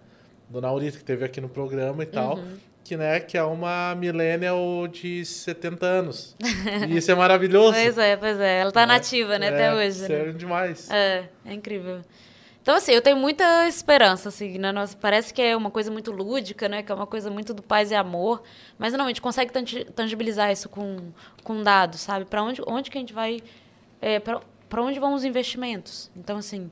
[0.49, 2.39] Dona Aurita, que teve aqui no programa e tal,
[2.85, 6.37] que, né, que é uma millennial de 70 anos.
[6.89, 7.73] E isso é maravilhoso.
[7.75, 8.61] Pois é, pois é.
[8.61, 10.01] Ela tá nativa, né, É, até hoje.
[10.03, 10.07] né?
[10.07, 10.91] Sério demais.
[10.91, 12.01] É, é incrível.
[12.63, 14.73] Então, assim, eu tenho muita esperança, assim, né?
[14.73, 16.83] Nossa, parece que é uma coisa muito lúdica, né?
[16.83, 18.43] Que é uma coisa muito do paz e amor.
[18.79, 20.97] Mas não, a gente consegue tangi- tangibilizar isso com,
[21.43, 22.25] com dados, sabe?
[22.25, 23.43] Para onde, onde que a gente vai...
[24.01, 26.11] É, para onde vão os investimentos?
[26.17, 26.71] Então, assim,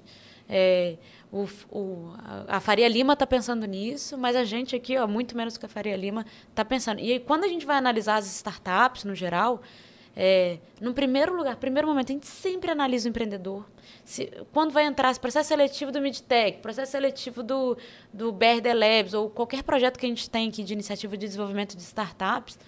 [0.49, 0.97] é,
[1.33, 2.15] o, o,
[2.47, 5.69] a, Faria Lima está pensando nisso, mas a gente aqui, ó, muito menos que a
[5.69, 7.01] Faria Lima, está pensando.
[7.01, 9.63] E aí, quando a gente vai analisar as startups, no geral,
[10.15, 13.67] é, no primeiro lugar, primeiro momento, a gente sempre analisa o empreendedor.
[14.05, 17.79] Se, quando vai entrar esse processo seletivo do Midtech, processo seletivo do,
[18.13, 21.75] do BRD Labs, ou qualquer projeto que a gente tem aqui de iniciativa de desenvolvimento
[21.75, 22.59] de startups,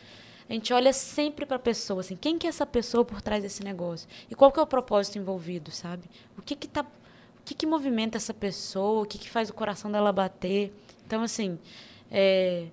[0.48, 3.42] a gente olha sempre para a pessoa, assim, quem que é essa pessoa por trás
[3.42, 4.08] desse negócio?
[4.30, 6.04] E qual que é o propósito envolvido, sabe?
[6.36, 6.86] O que que tá,
[7.45, 9.03] que que movimenta essa pessoa?
[9.03, 10.72] O que que faz o coração dela bater?
[11.07, 11.59] Então, assim,
[12.11, 12.66] é,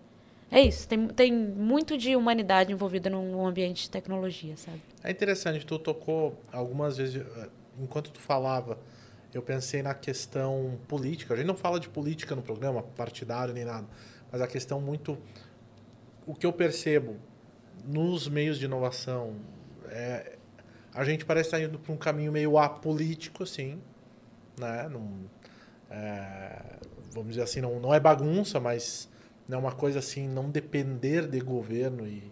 [0.50, 0.88] é isso.
[0.88, 4.82] Tem, tem muito de humanidade envolvida num ambiente de tecnologia, sabe?
[5.04, 7.50] É interessante, tu tocou algumas vezes, eh,
[7.80, 8.78] enquanto tu falava,
[9.34, 11.34] eu pensei na questão política.
[11.34, 13.88] A gente não fala de política no programa, partidário nem nada,
[14.32, 15.18] mas a questão muito.
[16.26, 17.16] O que eu percebo
[17.86, 19.36] nos meios de inovação,
[19.90, 20.38] é,
[20.94, 23.82] a gente parece estar indo para um caminho meio apolítico, assim,
[24.58, 24.88] né?
[24.90, 25.30] Não,
[25.90, 26.78] é,
[27.12, 29.10] vamos dizer assim, não, não é bagunça, mas
[29.50, 32.32] é uma coisa assim, não depender de governo e,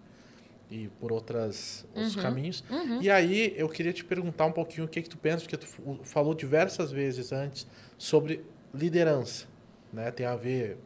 [0.72, 2.64] e por outras, outros caminhos.
[3.02, 5.68] E aí eu queria te perguntar um pouquinho o que, que tu pensa, porque tu
[6.04, 7.68] falou diversas vezes antes
[7.98, 9.48] sobre liderança,
[9.92, 10.12] né?
[10.12, 10.78] Tem a ver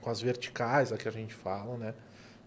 [0.00, 1.94] com as verticais, a que a gente fala, né?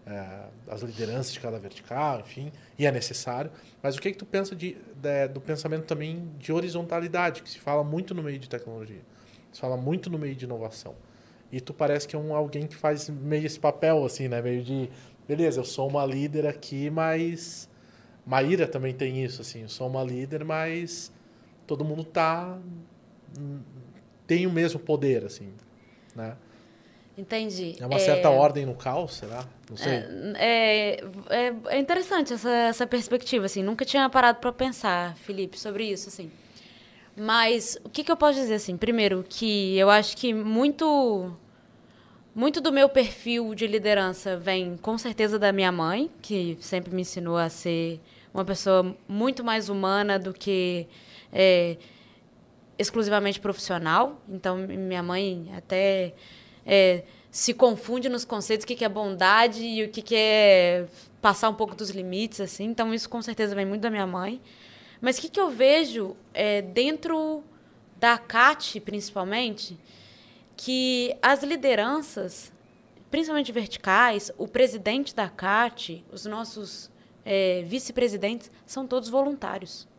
[0.06, 3.50] É, as lideranças de cada vertical, enfim, e é necessário.
[3.82, 7.58] Mas o que, que tu pensa de, de- do pensamento também de horizontalidade, que se
[7.60, 9.02] fala muito no meio de tecnologia,
[9.52, 10.94] se fala muito no meio de inovação.
[11.52, 14.40] E tu parece que é um alguém que faz meio esse papel, assim, né?
[14.40, 14.90] Meio de,
[15.28, 17.68] beleza, eu sou uma líder aqui, mas...
[18.26, 21.12] Maíra também tem isso, assim, eu sou uma líder, mas
[21.66, 22.58] todo mundo tá...
[23.38, 23.60] hum,
[24.26, 25.52] tem o mesmo poder, assim,
[26.14, 26.36] né?
[27.20, 27.76] Entendi.
[27.78, 29.44] É uma certa ordem no caos, será?
[29.68, 30.02] Não sei.
[30.36, 33.62] É, é, é interessante essa, essa perspectiva, assim.
[33.62, 36.30] Nunca tinha parado para pensar, Felipe, sobre isso, assim.
[37.14, 38.74] Mas o que, que eu posso dizer, assim?
[38.74, 41.30] Primeiro, que eu acho que muito,
[42.34, 47.02] muito do meu perfil de liderança vem, com certeza, da minha mãe, que sempre me
[47.02, 48.00] ensinou a ser
[48.32, 50.86] uma pessoa muito mais humana do que
[51.30, 51.76] é,
[52.78, 54.22] exclusivamente profissional.
[54.26, 56.14] Então, minha mãe até
[56.72, 57.02] é,
[57.32, 60.86] se confunde nos conceitos, o que que é bondade e o que que é
[61.20, 62.64] passar um pouco dos limites, assim.
[62.64, 64.40] Então, isso com certeza vem muito da minha mãe.
[65.00, 67.42] Mas o que, que eu vejo é, dentro
[67.96, 69.76] da CAT, principalmente,
[70.56, 72.52] que as lideranças,
[73.10, 76.88] principalmente verticais, o presidente da CAT, os nossos
[77.24, 79.89] é, vice-presidentes, são todos voluntários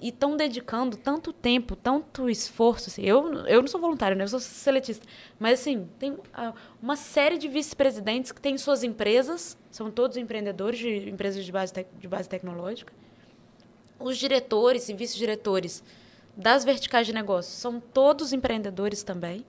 [0.00, 2.88] e estão dedicando tanto tempo, tanto esforço.
[2.88, 4.24] Assim, eu, eu não sou voluntário, né?
[4.24, 5.06] eu sou seletista.
[5.38, 10.78] Mas, assim, tem ah, uma série de vice-presidentes que têm suas empresas, são todos empreendedores
[10.78, 12.92] de empresas de base, de base tecnológica.
[13.98, 15.82] Os diretores e vice-diretores
[16.36, 19.44] das verticais de negócio são todos empreendedores também.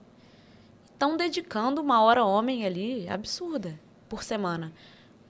[0.92, 3.78] estão dedicando uma hora homem ali absurda
[4.08, 4.72] por semana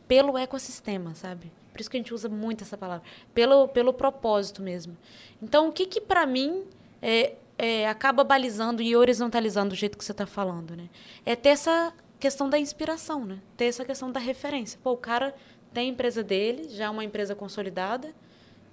[0.09, 1.53] pelo ecossistema, sabe?
[1.81, 3.03] Por isso que a gente usa muito essa palavra,
[3.33, 4.99] pelo, pelo propósito mesmo.
[5.43, 6.65] Então, o que que para mim
[7.01, 10.91] é, é, acaba balizando e horizontalizando do jeito que você está falando, né?
[11.25, 13.39] É ter essa questão da inspiração, né?
[13.57, 14.79] Ter essa questão da referência.
[14.83, 15.35] Pô, o cara
[15.73, 18.13] tem a empresa dele, já é uma empresa consolidada,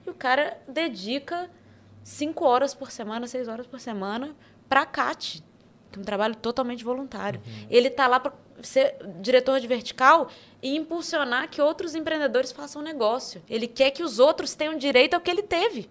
[0.06, 1.50] e o cara dedica
[2.04, 4.36] cinco horas por semana, seis horas por semana
[4.68, 5.42] para CAT,
[5.92, 7.42] que é um trabalho totalmente voluntário.
[7.46, 7.68] Uhum.
[7.70, 10.30] Ele está lá para ser diretor de vertical
[10.62, 13.42] e impulsionar que outros empreendedores façam negócio.
[13.50, 15.90] Ele quer que os outros tenham direito ao que ele teve.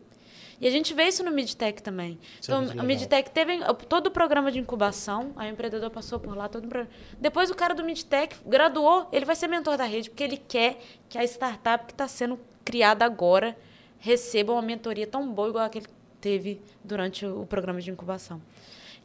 [0.61, 2.19] E a gente vê isso no Midtech também.
[2.41, 5.91] Isso é então, é a Midtech teve todo o programa de incubação, aí o empreendedor
[5.91, 6.87] passou por lá, todo o
[7.21, 10.79] Depois o cara do Midtech graduou, ele vai ser mentor da rede, porque ele quer
[11.09, 13.57] que a startup que está sendo criada agora
[13.99, 15.89] receba uma mentoria tão boa igual a que ele
[16.21, 18.41] teve durante o programa de incubação.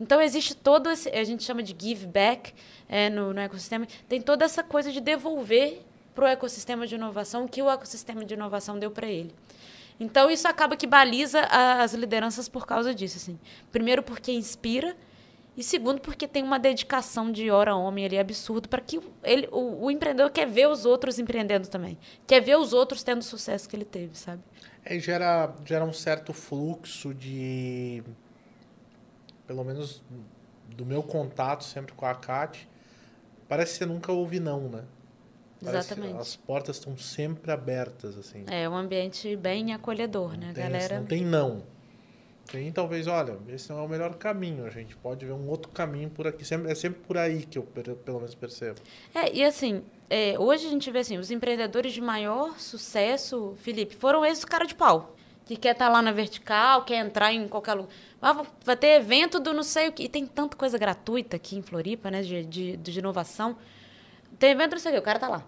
[0.02, 2.56] Então, existe todo esse, a gente chama de give back
[2.89, 5.84] é, no, no ecossistema, tem toda essa coisa de devolver
[6.16, 9.32] para o ecossistema de inovação o que o ecossistema de inovação deu para ele.
[9.99, 13.18] Então, isso acaba que baliza as lideranças por causa disso.
[13.18, 13.39] Assim.
[13.72, 14.97] Primeiro, porque inspira,
[15.56, 19.86] e segundo, porque tem uma dedicação de hora homem ali absurdo para que ele, o,
[19.86, 21.95] o, empreendedor quer ver os outros empreendendo também.
[22.26, 24.41] Quer ver os outros tendo o sucesso que ele teve, sabe?
[24.84, 28.02] É, gera, gera um certo fluxo de
[29.52, 30.02] pelo menos
[30.70, 32.70] do meu contato sempre com a CAT,
[33.49, 34.86] parece que você nunca ouve não, né?
[35.62, 36.18] Parece Exatamente.
[36.18, 38.45] as portas estão sempre abertas, assim.
[38.47, 40.99] É um ambiente bem acolhedor, não né, tem, galera?
[41.02, 41.64] Não tem não.
[42.49, 44.66] Tem talvez, olha, esse não é o melhor caminho.
[44.66, 46.45] A gente pode ver um outro caminho por aqui.
[46.45, 48.80] Sempre, é sempre por aí que eu pelo menos percebo.
[49.14, 53.95] É, e assim, é, hoje a gente vê assim, os empreendedores de maior sucesso, Felipe,
[53.95, 55.16] foram esses cara de pau.
[55.46, 57.89] Que quer estar tá lá na vertical, quer entrar em qualquer lugar.
[58.22, 60.04] Ah, vai ter evento do não sei o que.
[60.04, 62.22] E tem tanta coisa gratuita aqui em Floripa, né?
[62.22, 63.58] De, de, de inovação.
[64.38, 65.44] Tem evento do não sei o que, o cara tá lá.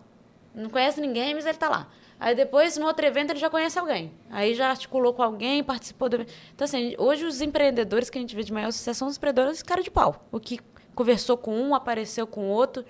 [0.53, 1.87] Não conhece ninguém, mas ele tá lá.
[2.19, 4.11] Aí depois, no outro evento, ele já conhece alguém.
[4.29, 6.31] Aí já articulou com alguém, participou do evento.
[6.53, 9.61] Então, assim, hoje os empreendedores que a gente vê de maior sucesso são os empreendedores
[9.61, 10.25] cara de pau.
[10.31, 10.59] O que
[10.95, 12.85] conversou com um, apareceu com o outro.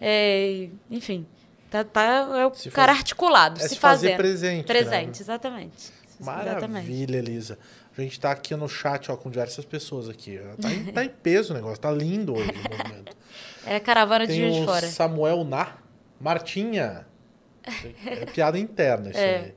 [0.00, 1.26] É, enfim,
[1.70, 2.98] tá, tá, é o se cara faz...
[2.98, 4.64] articulado, é se, se fazer presente.
[4.64, 5.20] Presente, né?
[5.20, 5.97] exatamente.
[6.20, 7.18] Maravilha.
[7.18, 7.58] Elisa.
[7.96, 10.40] A gente está aqui no chat ó, com diversas pessoas aqui.
[10.60, 13.16] Tá em, tá em peso o negócio, tá lindo hoje o movimento.
[13.66, 14.86] É a caravana de Juiz de Fora.
[14.86, 15.76] Samuel Ná,
[16.18, 17.06] Martinha.
[18.06, 19.36] É piada interna isso é.
[19.36, 19.54] aí.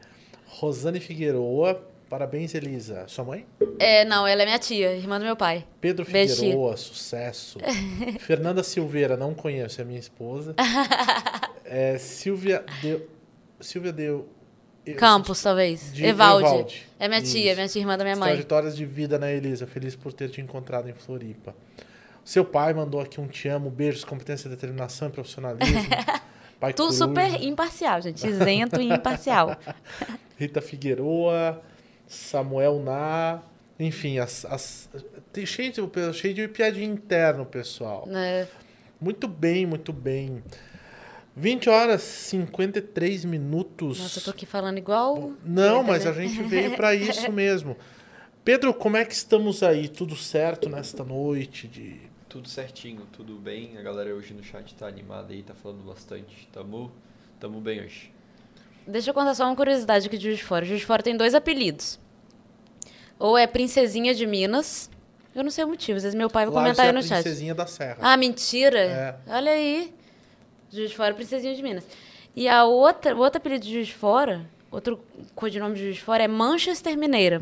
[0.48, 3.06] Rosane Figueroa, parabéns, Elisa.
[3.08, 3.46] Sua mãe?
[3.80, 5.66] É, não, ela é minha tia, irmã do meu pai.
[5.80, 7.58] Pedro Figueroa, sucesso.
[8.20, 10.56] Fernanda Silveira, não conheço, é minha esposa.
[11.64, 13.08] é, Silvia deu.
[13.62, 14.28] Silvia deu
[14.98, 15.94] Campos, talvez.
[15.94, 16.46] De Evaldi.
[16.46, 16.88] Evaldi.
[17.00, 17.56] É minha tia, Isso.
[17.56, 18.30] minha tia irmã da minha mãe.
[18.30, 19.68] Trajetórias de vida, né, Elisa?
[19.68, 21.56] Feliz por ter te encontrado em Floripa.
[22.24, 25.80] Seu pai mandou aqui um te amo, beijos, competência, determinação e profissionalismo.
[26.60, 28.26] pai Tudo super imparcial, gente.
[28.26, 29.56] Isento e imparcial.
[30.38, 31.62] Rita Figueroa,
[32.08, 33.42] Samuel Ná.
[33.80, 34.90] Enfim, as, as,
[35.46, 38.08] cheio, de, cheio de piadinha interno, pessoal.
[38.12, 38.48] É.
[39.00, 40.44] Muito bem, muito bem.
[41.36, 44.00] 20 horas 53 minutos.
[44.00, 45.34] Nossa, eu tô aqui falando igual.
[45.46, 47.78] Não, mas a gente veio para isso mesmo.
[48.44, 49.88] Pedro, como é que estamos aí?
[49.88, 53.78] Tudo certo nesta noite de tudo certinho, tudo bem.
[53.78, 56.48] A galera hoje no chat tá animada aí, tá falando bastante.
[56.52, 56.92] Tamo,
[57.40, 58.12] tamo bem hoje.
[58.88, 60.66] Deixa eu contar só uma curiosidade aqui de Juiz de Fora.
[60.66, 62.00] Juiz de Fora tem dois apelidos.
[63.20, 64.90] Ou é Princesinha de Minas.
[65.36, 67.22] Eu não sei o motivo, às vezes meu pai vai comentar aí é no chat.
[67.22, 67.98] Princesinha da Serra.
[68.02, 68.80] Ah, mentira?
[68.80, 69.16] É.
[69.28, 69.94] Olha aí.
[70.72, 71.86] Juiz de Fora, Princesinha de Minas.
[72.36, 75.00] E a outra, o outro apelido de Juiz de Fora, outro
[75.36, 77.42] codinome de Juiz de Fora é Manchester Mineira.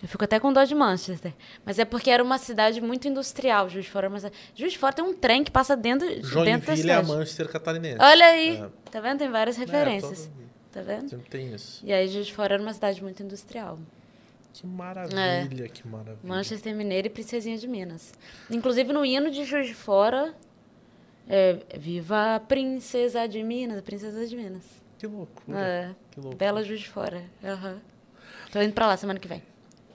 [0.00, 1.32] Eu fico até com dó de Manchester.
[1.64, 4.08] Mas é porque era uma cidade muito industrial, Juiz de Fora.
[4.08, 4.24] Mas
[4.54, 6.88] Juiz de Fora tem um trem que passa dentro, dentro da cidade.
[6.88, 7.98] é a Manchester catarinense.
[8.00, 8.56] Olha aí.
[8.58, 8.68] É.
[8.90, 9.18] Tá vendo?
[9.18, 10.26] Tem várias é, referências.
[10.26, 10.48] É.
[10.72, 11.08] Tá vendo?
[11.08, 11.84] Sempre tem isso.
[11.84, 13.78] E aí Juiz de Fora era uma cidade muito industrial.
[14.52, 15.68] Que maravilha, é.
[15.68, 16.18] que maravilha.
[16.22, 18.12] Manchester Mineira e Princesinha de Minas.
[18.48, 20.34] Inclusive no hino de Juiz de Fora
[21.28, 24.64] é, Viva a Princesa de Minas, a Princesa de Minas.
[24.98, 25.58] Que loucura.
[25.58, 26.36] É, que loucura.
[26.38, 27.22] Bela Juiz de Fora.
[27.42, 27.78] Uhum.
[28.50, 29.42] Tô indo pra lá semana que vem.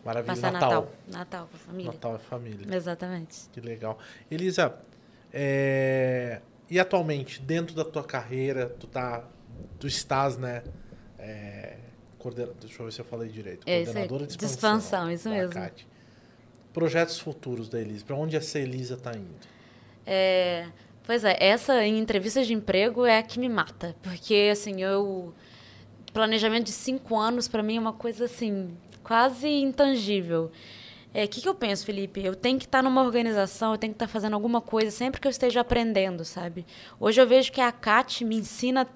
[0.06, 0.36] Maravilha.
[0.36, 0.70] Passar Natal.
[0.70, 0.90] Natal.
[1.08, 1.92] Natal com a família.
[1.92, 2.76] Natal é família.
[2.76, 3.50] Exatamente.
[3.52, 3.98] Que legal.
[4.30, 4.78] Elisa,
[5.32, 6.42] é...
[6.70, 9.24] e atualmente, dentro da tua carreira, tu tá.
[9.80, 10.64] Tu estás, né?
[11.18, 11.78] É...
[12.18, 12.54] Coordena...
[12.60, 13.64] Deixa eu ver se eu falei direito.
[13.66, 14.50] É Coordenadora de expansão.
[14.50, 15.72] De expansão, isso mesmo.
[16.74, 18.06] Projetos futuros da Elisa.
[18.06, 19.36] Para onde essa Elisa está indo?
[20.06, 20.68] É,
[21.06, 23.96] Pois é, essa em entrevistas de emprego é a que me mata.
[24.02, 25.34] Porque, assim, eu.
[26.14, 30.52] Planejamento de cinco anos, para mim, é uma coisa, assim, quase intangível.
[31.14, 32.24] É, o que, que eu penso, Felipe?
[32.24, 35.28] Eu tenho que estar numa organização, eu tenho que estar fazendo alguma coisa sempre que
[35.28, 36.66] eu esteja aprendendo, sabe?
[37.00, 38.88] Hoje eu vejo que a CAT me ensina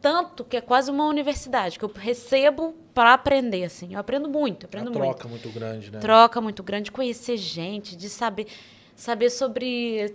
[0.00, 3.94] tanto que é quase uma universidade, que eu recebo para aprender, assim.
[3.94, 5.14] Eu aprendo muito, aprendo Uma muito.
[5.14, 5.98] troca muito grande, né?
[6.00, 8.48] Troca muito grande, conhecer gente, de saber,
[8.94, 10.14] saber sobre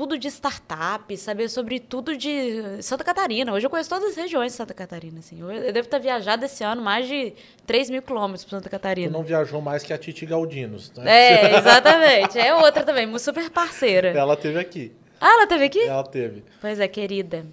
[0.00, 3.52] tudo de startup, saber sobre tudo de Santa Catarina.
[3.52, 5.18] Hoje eu conheço todas as regiões de Santa Catarina.
[5.18, 5.38] Assim.
[5.38, 7.34] Eu, eu devo ter viajado esse ano mais de
[7.66, 9.10] 3 mil quilômetros para Santa Tu Catarina.
[9.10, 11.04] não viajou mais que a Titi Galdinos, né?
[11.04, 12.38] É, exatamente.
[12.38, 14.08] É outra também, uma super parceira.
[14.08, 14.90] Ela teve aqui.
[15.20, 15.82] Ah, ela teve aqui?
[15.82, 16.44] Ela teve.
[16.62, 17.44] Pois é, querida.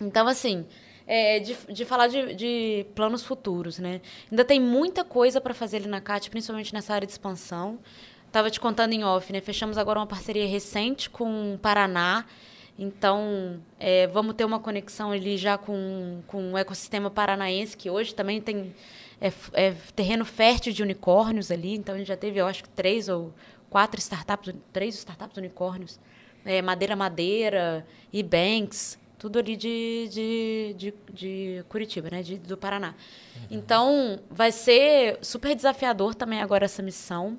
[0.00, 0.64] Então, assim,
[1.06, 4.00] é, de, de falar de, de planos futuros, né?
[4.30, 7.78] Ainda tem muita coisa para fazer ali na CAT, principalmente nessa área de expansão.
[8.26, 9.40] Estava te contando em off, né?
[9.40, 12.24] Fechamos agora uma parceria recente com o Paraná.
[12.78, 18.14] Então, é, vamos ter uma conexão ali já com, com o ecossistema paranaense, que hoje
[18.14, 18.74] também tem
[19.20, 21.74] é, é terreno fértil de unicórnios ali.
[21.74, 23.32] Então, a gente já teve, eu acho que três ou
[23.70, 25.98] quatro startups, três startups unicórnios.
[26.44, 32.22] É, Madeira Madeira, Ebanks, tudo ali de, de, de, de Curitiba, né?
[32.22, 32.94] De, do Paraná.
[33.50, 37.38] Então, vai ser super desafiador também agora essa missão.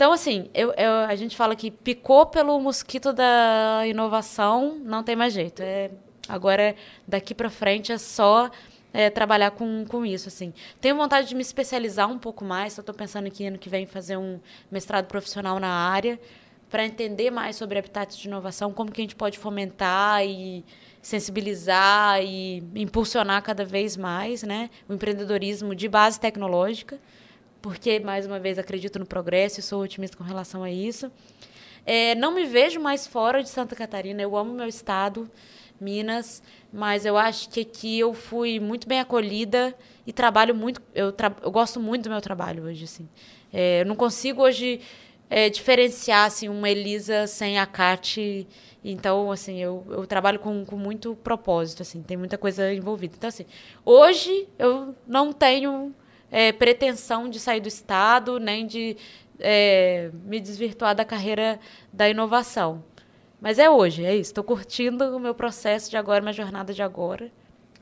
[0.00, 5.14] Então, assim, eu, eu- a gente fala que picou pelo mosquito da inovação, não tem
[5.14, 5.60] mais jeito.
[5.62, 5.90] É,
[6.26, 6.74] agora,
[7.06, 8.50] daqui para frente, é só
[8.94, 10.54] é, trabalhar com, com isso, assim.
[10.80, 14.16] Tenho vontade de me especializar um pouco mais, estou pensando aqui ano que vem fazer
[14.16, 14.40] um
[14.70, 16.18] mestrado profissional na área,
[16.70, 20.64] para entender mais sobre habitats de inovação, como que a gente pode fomentar e
[21.02, 26.98] sensibilizar e impulsionar cada vez mais né, o empreendedorismo de base tecnológica,
[27.60, 31.10] porque, mais uma vez, acredito no progresso e sou otimista com relação a isso.
[31.84, 35.30] É, não me vejo mais fora de Santa Catarina, eu amo meu estado,
[35.80, 36.42] Minas,
[36.72, 39.74] mas eu acho que aqui eu fui muito bem acolhida
[40.06, 43.08] e trabalho muito, eu, tra eu gosto muito do meu trabalho hoje, assim.
[43.52, 44.80] É, eu não consigo hoje
[45.28, 48.46] é, diferenciar assim, uma Elisa sem a Kat.
[48.84, 53.14] Então, assim, eu, eu trabalho com, com muito propósito, assim, tem muita coisa envolvida.
[53.16, 53.46] Então, assim,
[53.84, 55.94] hoje eu não tenho
[56.30, 58.96] é, pretensão de sair do Estado, nem de
[59.38, 61.58] é, me desvirtuar da carreira
[61.92, 62.84] da inovação.
[63.40, 64.30] Mas é hoje, é isso.
[64.30, 67.30] Estou curtindo o meu processo de agora, minha jornada de agora.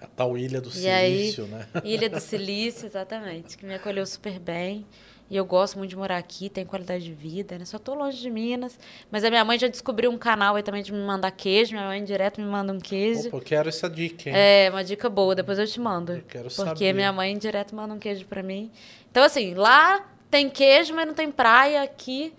[0.01, 1.67] A tal Ilha do E aí, Silício, né?
[1.83, 4.87] Ilha do Silício, exatamente, que me acolheu super bem.
[5.31, 7.65] E eu gosto muito de morar aqui, tem qualidade de vida, né?
[7.67, 8.79] Só tô longe de Minas.
[9.11, 11.73] Mas a minha mãe já descobriu um canal aí também de me mandar queijo.
[11.73, 13.29] Minha mãe direto me manda um queijo.
[13.29, 14.35] Opa, eu quero essa dica, hein?
[14.35, 16.13] É, uma dica boa, depois eu te mando.
[16.13, 16.95] Eu quero porque saber.
[16.95, 18.71] minha mãe direto manda um queijo pra mim.
[19.11, 21.83] Então, assim, lá tem queijo, mas não tem praia.
[21.83, 22.33] Aqui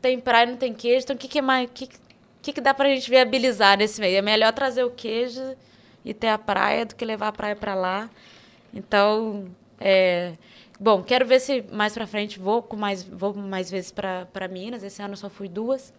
[0.00, 1.02] tem praia, não tem queijo.
[1.02, 1.68] Então, o que, que é mais.
[1.68, 1.88] O que,
[2.42, 4.18] que, que dá pra gente viabilizar nesse meio?
[4.18, 5.42] É melhor trazer o queijo
[6.04, 8.08] e ter a praia do que levar a praia pra lá.
[8.72, 9.46] Então,
[9.80, 10.34] é.
[10.78, 14.82] Bom, quero ver se mais pra frente vou com mais vou mais vezes pra Minas.
[14.82, 15.92] Esse ano só fui duas.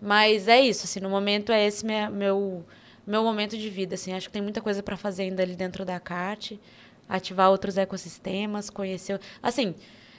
[0.00, 2.64] Mas é isso, assim, no momento é esse minha- meu
[3.06, 5.84] meu momento de vida, assim, acho que tem muita coisa para fazer ainda ali dentro
[5.84, 6.60] da CAT,
[7.08, 9.76] ativar outros ecossistemas, conhecer, assim,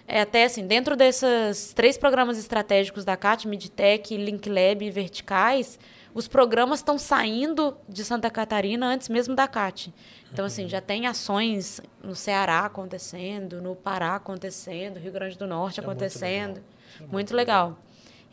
[0.07, 5.77] é até assim, dentro desses três programas estratégicos da CAT, Midtech, Link Lab e Verticais,
[6.17, 9.93] os programas estão saindo de Santa Catarina antes mesmo da CAT.
[10.33, 15.79] Então, assim, já tem ações no Ceará acontecendo, no Pará acontecendo, Rio Grande do Norte
[15.79, 16.55] É muito acontecendo.
[16.55, 16.63] legal.
[16.99, 17.77] É muito legal.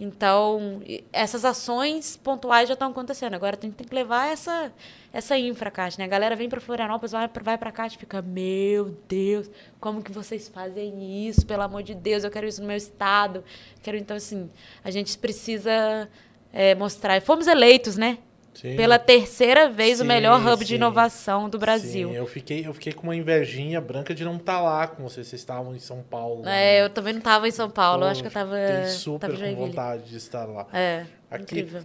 [0.00, 0.80] Então,
[1.12, 3.34] essas ações pontuais já estão acontecendo.
[3.34, 4.72] Agora a gente tem que levar essa,
[5.12, 6.06] essa infra, Cátia, né?
[6.06, 10.10] A galera vem para Florianópolis, vai, vai para cá e fica, meu Deus, como que
[10.10, 11.44] vocês fazem isso?
[11.44, 13.44] Pelo amor de Deus, eu quero isso no meu estado.
[13.82, 14.50] Quero, então, assim,
[14.82, 16.08] a gente precisa
[16.54, 17.20] é, mostrar.
[17.20, 18.18] Fomos eleitos, né?
[18.54, 18.76] Sim.
[18.76, 20.74] Pela terceira vez o Sim, melhor hub de sim.
[20.76, 22.08] inovação do Brasil.
[22.10, 25.26] Sim, eu fiquei, eu fiquei com uma invejinha branca de não estar lá com vocês.
[25.26, 26.42] Vocês estavam em São Paulo.
[26.44, 26.86] lá, É, né?
[26.86, 28.56] eu também não estava em São Paulo, eu acho que eu estava
[28.88, 30.68] super tava com vontade de estar lá.
[30.72, 31.82] É, Aqui, incrível.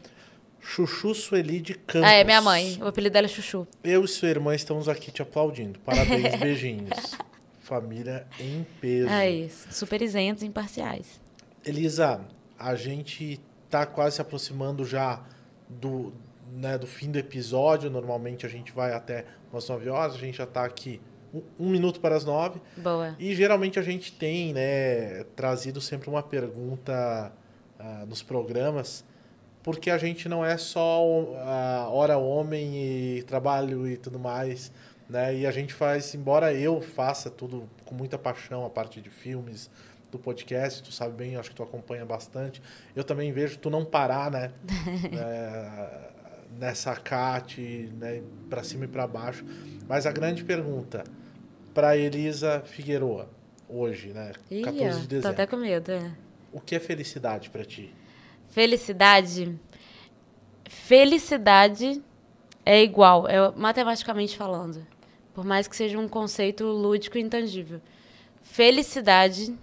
[0.61, 2.07] Chuchu Sueli de Campos.
[2.07, 2.77] Ah, é minha mãe.
[2.81, 3.67] O apelido dela é Chuchu.
[3.83, 5.79] Eu e sua irmã estamos aqui te aplaudindo.
[5.79, 7.17] Parabéns, beijinhos.
[7.61, 9.09] Família em peso.
[9.09, 9.67] É isso.
[9.71, 11.19] Super isentos imparciais.
[11.65, 12.21] Elisa,
[12.59, 13.39] a gente
[13.69, 15.21] tá quase se aproximando já
[15.67, 16.13] do,
[16.51, 17.89] né, do fim do episódio.
[17.89, 20.99] Normalmente a gente vai até umas 9 horas, a gente já tá aqui
[21.33, 22.59] um, um minuto para as 9.
[22.77, 23.15] Boa.
[23.19, 27.31] E geralmente a gente tem né, trazido sempre uma pergunta
[27.79, 29.05] ah, nos programas,
[29.63, 31.01] porque a gente não é só
[31.45, 34.71] a hora homem e trabalho e tudo mais.
[35.09, 35.37] Né?
[35.37, 39.69] E a gente faz, embora eu faça tudo com muita paixão, a parte de filmes,
[40.11, 42.61] do podcast, tu sabe bem, acho que tu acompanha bastante.
[42.95, 44.51] Eu também vejo tu não parar, né?
[45.13, 46.09] É,
[46.57, 47.61] nessa CAT,
[47.97, 48.21] né?
[48.49, 49.45] para cima e para baixo.
[49.87, 51.03] Mas a grande pergunta
[51.73, 53.29] para Elisa Figueroa,
[53.67, 54.31] hoje, né?
[54.49, 55.29] Ih, 14 de ó, tô dezembro.
[55.29, 55.91] até com medo.
[55.91, 56.11] É.
[56.51, 57.93] O que é felicidade para ti?
[58.49, 59.55] Felicidade.
[60.65, 62.01] Felicidade
[62.65, 64.85] é igual, é, matematicamente falando.
[65.33, 67.79] Por mais que seja um conceito lúdico e intangível.
[68.41, 69.55] Felicidade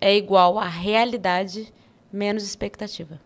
[0.00, 1.72] é igual a realidade
[2.12, 3.20] menos expectativa.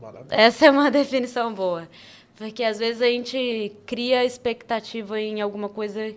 [0.00, 0.34] Maravilha.
[0.34, 1.88] Essa é uma definição boa.
[2.36, 6.14] Porque às vezes a gente cria expectativa em alguma coisa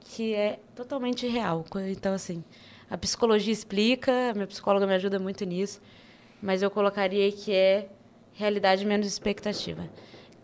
[0.00, 1.64] que é totalmente real.
[1.90, 2.42] Então, assim,
[2.90, 5.80] a psicologia explica, a minha psicóloga me ajuda muito nisso,
[6.40, 7.88] mas eu colocaria que é
[8.32, 9.88] realidade menos expectativa.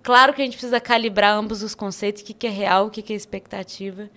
[0.03, 2.91] Claro que a gente precisa calibrar ambos os conceitos, o que, que é real, o
[2.91, 4.11] que, que é expectativa,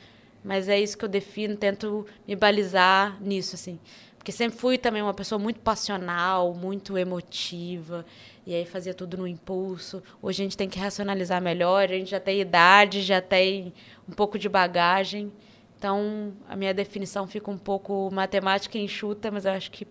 [0.47, 3.77] mas é isso que eu defino, tento me balizar nisso, assim.
[4.17, 8.05] Porque sempre fui também uma pessoa muito passional, muito emotiva,
[8.45, 10.01] e aí fazia tudo no impulso.
[10.21, 13.73] Hoje a gente tem que racionalizar melhor, a gente já tem idade, já tem
[14.07, 15.33] um pouco de bagagem.
[15.77, 19.85] Então, a minha definição fica um pouco matemática e enxuta, mas eu acho que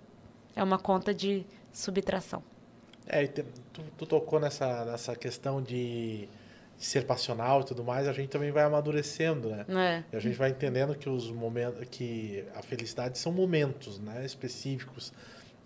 [0.56, 2.42] é uma conta de subtração.
[3.06, 3.44] É, tu,
[3.98, 6.26] tu tocou nessa, nessa questão de
[6.78, 9.64] ser passional e tudo mais, a gente também vai amadurecendo, né?
[9.66, 10.04] né?
[10.12, 15.12] E a gente vai entendendo que os momentos, que a felicidade são momentos, né, específicos.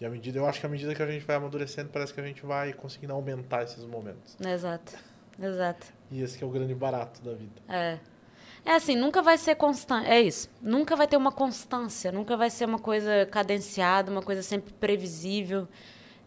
[0.00, 2.20] E à medida, eu acho que à medida que a gente vai amadurecendo, parece que
[2.20, 4.36] a gente vai conseguindo aumentar esses momentos.
[4.40, 4.96] Exato.
[5.38, 5.86] Exato.
[6.10, 7.60] E esse que é o grande barato da vida.
[7.68, 7.98] É.
[8.64, 10.06] É assim, nunca vai ser constante.
[10.06, 10.50] É isso.
[10.60, 15.66] Nunca vai ter uma constância, nunca vai ser uma coisa cadenciada, uma coisa sempre previsível.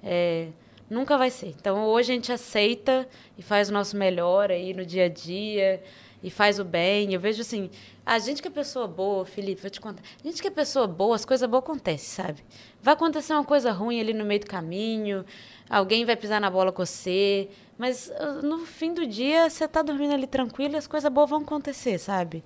[0.01, 0.49] É,
[0.89, 1.47] nunca vai ser.
[1.59, 3.07] Então hoje a gente aceita
[3.38, 5.81] e faz o nosso melhor aí no dia a dia
[6.23, 7.13] e faz o bem.
[7.13, 7.69] Eu vejo assim,
[8.05, 10.01] a gente que é pessoa boa, Felipe, vou te contar.
[10.23, 12.43] A gente que é pessoa boa, as coisas boas acontecem, sabe?
[12.81, 15.25] Vai acontecer uma coisa ruim ali no meio do caminho,
[15.69, 19.81] alguém vai pisar na bola com você, mas ah, no fim do dia você tá
[19.81, 22.43] dormindo ali tranquilo e as coisas boas vão acontecer, sabe?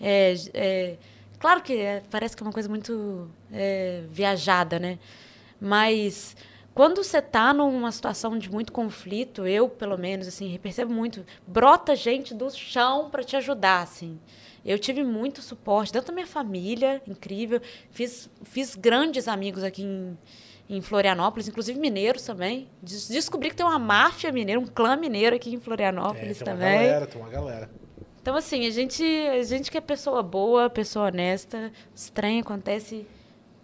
[0.00, 0.96] É, é,
[1.38, 4.98] claro que é, parece que é uma coisa muito é, viajada, né?
[5.60, 6.36] Mas
[6.78, 11.96] quando você tá numa situação de muito conflito, eu, pelo menos, assim, percebo muito, brota
[11.96, 14.16] gente do chão para te ajudar, assim.
[14.64, 17.60] Eu tive muito suporte, dentro da minha família, incrível.
[17.90, 20.16] Fiz, fiz grandes amigos aqui em,
[20.68, 22.68] em Florianópolis, inclusive mineiros também.
[22.80, 26.46] Des- Descobri que tem uma máfia mineira, um clã mineiro aqui em É, Florianópolis tem
[26.46, 26.78] uma também.
[26.86, 27.70] galera, tem uma galera.
[28.22, 31.72] Então, assim, a gente, a gente que é pessoa boa, pessoa honesta,
[32.14, 33.04] trem acontece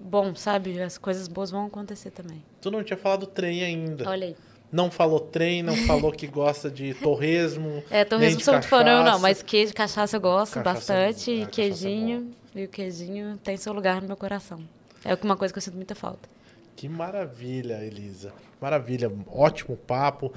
[0.00, 0.82] bom, sabe?
[0.82, 2.42] As coisas boas vão acontecer também.
[2.64, 4.08] Tu não tinha falado trem ainda.
[4.08, 4.36] Olha aí.
[4.72, 7.84] Não falou trem, não falou que gosta de torresmo.
[7.90, 11.30] É, torresmo sou muito fã, não, não, mas queijo, cachaça eu gosto Cachaça é bastante,
[11.30, 14.66] é, e é queijinho, e o queijinho tem seu lugar no meu coração.
[15.04, 16.26] É uma coisa que eu sinto muita falta.
[16.74, 18.32] Que maravilha, Elisa.
[18.58, 20.32] Maravilha, ótimo papo.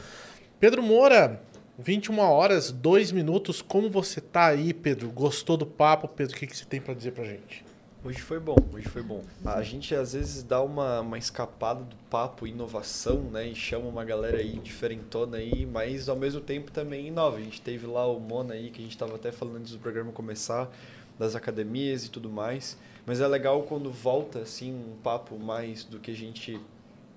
[0.59, 1.41] Pedro Moura,
[1.79, 3.61] 21 horas, 2 minutos.
[3.61, 5.07] Como você tá aí, Pedro?
[5.11, 6.09] Gostou do papo?
[6.09, 7.66] Pedro, o que, que você tem pra dizer pra gente?
[8.05, 9.23] Hoje foi bom, hoje foi bom.
[9.43, 13.47] A gente às vezes dá uma, uma escapada do papo inovação, né?
[13.47, 17.37] E chama uma galera aí diferentona aí, mas ao mesmo tempo também inova.
[17.37, 19.79] A gente teve lá o Mona aí, que a gente estava até falando antes do
[19.79, 20.69] programa começar,
[21.17, 22.77] das academias e tudo mais.
[23.05, 26.61] Mas é legal quando volta, assim, um papo mais do que a gente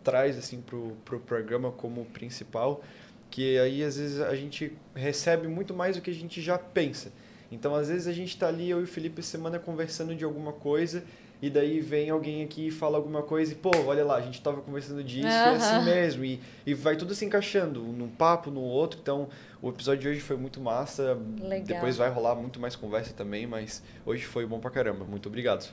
[0.03, 2.83] traz, assim, pro, pro programa como principal,
[3.31, 7.12] que aí às vezes a gente recebe muito mais do que a gente já pensa.
[7.51, 10.53] Então, às vezes a gente tá ali, eu e o Felipe, semana conversando de alguma
[10.53, 11.03] coisa,
[11.42, 14.40] e daí vem alguém aqui e fala alguma coisa, e pô, olha lá, a gente
[14.40, 18.51] tava conversando disso, e é assim mesmo, e, e vai tudo se encaixando, num papo,
[18.51, 19.01] no outro.
[19.03, 19.28] Então,
[19.61, 21.18] o episódio de hoje foi muito massa.
[21.40, 21.66] Legal.
[21.66, 25.05] Depois vai rolar muito mais conversa também, mas hoje foi bom pra caramba.
[25.05, 25.72] Muito obrigado.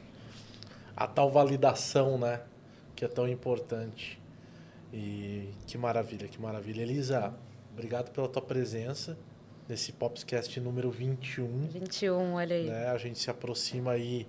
[0.95, 2.41] A tal validação, né?
[2.95, 4.19] Que é tão importante.
[4.91, 6.81] E que maravilha, que maravilha.
[6.81, 7.33] Elisa,
[7.73, 9.17] obrigado pela tua presença
[9.67, 11.67] nesse Popscast número 21.
[11.67, 12.65] 21, olha aí.
[12.65, 12.87] né?
[12.89, 14.25] A gente se aproxima aí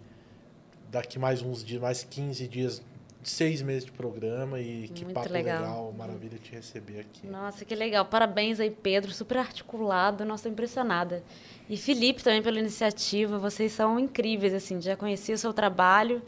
[0.91, 2.83] daqui mais uns dias, mais 15 dias,
[3.23, 5.61] seis meses de programa e que Muito papo legal.
[5.61, 5.95] legal.
[5.97, 7.27] maravilha te receber aqui.
[7.27, 8.05] Nossa, que legal.
[8.07, 9.13] Parabéns aí, Pedro.
[9.13, 10.25] Super articulado.
[10.25, 11.23] Nossa, impressionada.
[11.69, 13.39] E Felipe também pela iniciativa.
[13.39, 14.81] Vocês são incríveis, assim.
[14.81, 16.23] Já conheci o seu trabalho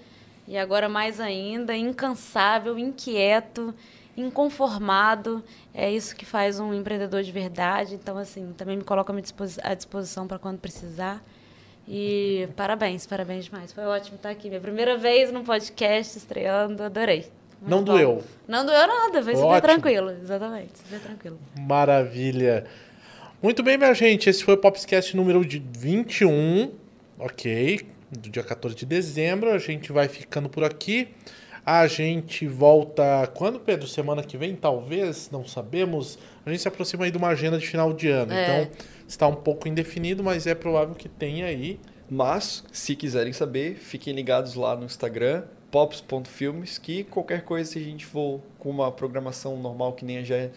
[0.47, 3.73] e agora mais ainda, incansável, inquieto,
[4.21, 5.43] inconformado.
[5.75, 7.95] É isso que faz um empreendedor de verdade.
[7.95, 9.12] Então, assim, também me coloco
[9.62, 11.23] à disposição para quando precisar.
[11.89, 13.73] E parabéns, parabéns demais.
[13.73, 14.49] Foi ótimo estar aqui.
[14.49, 17.27] Minha primeira vez num podcast estreando, adorei.
[17.61, 17.85] Muito Não bom.
[17.85, 18.25] doeu.
[18.49, 20.11] Não doeu nada, foi super tranquilo.
[20.11, 21.39] Exatamente, super tranquilo.
[21.59, 22.64] Maravilha.
[23.43, 24.31] Muito bem, minha gente.
[24.31, 26.73] Esse foi o Popscast número de 21.
[27.18, 27.87] Ok.
[28.11, 29.51] Do dia 14 de dezembro.
[29.51, 31.09] A gente vai ficando por aqui.
[31.65, 33.87] A gente volta quando, Pedro?
[33.87, 35.31] Semana que vem, talvez?
[35.31, 36.19] Não sabemos.
[36.45, 38.33] A gente se aproxima aí de uma agenda de final de ano.
[38.33, 38.63] É.
[38.63, 41.79] Então, está um pouco indefinido, mas é provável que tenha aí.
[42.11, 47.83] Mas, se quiserem saber, fiquem ligados lá no Instagram, pops.filmes, que qualquer coisa, se a
[47.83, 50.49] gente for com uma programação normal que nem a, já,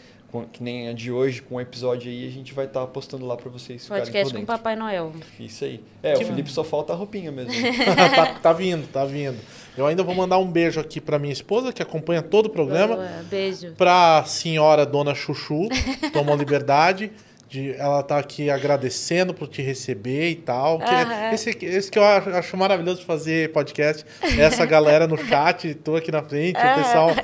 [0.42, 3.38] que nem a de hoje, com um episódio aí, a gente vai estar postando lá
[3.38, 4.46] para vocês Podcast com.
[4.46, 5.14] Papai Noel.
[5.40, 5.82] Isso aí.
[6.02, 7.54] É, o Felipe só falta a roupinha mesmo.
[8.16, 9.38] tá, tá vindo, tá vindo.
[9.78, 12.96] Eu ainda vou mandar um beijo aqui pra minha esposa, que acompanha todo o programa.
[12.96, 13.74] Boa, Beijo.
[13.78, 15.68] Pra senhora Dona Chuchu,
[16.12, 17.12] tomou liberdade.
[17.50, 20.80] De, ela tá aqui agradecendo por te receber e tal.
[20.80, 21.32] Que Aham.
[21.34, 24.04] esse, esse que eu acho, acho maravilhoso de fazer podcast.
[24.40, 26.84] Essa galera no chat, tô aqui na frente, o Aham.
[26.84, 27.16] pessoal.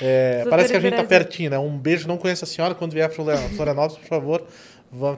[0.00, 1.58] É, parece que a gente tá pertinho, né?
[1.58, 2.74] Um beijo, não conheço a senhora.
[2.74, 4.46] Quando vier a Florian- Florianópolis, por favor,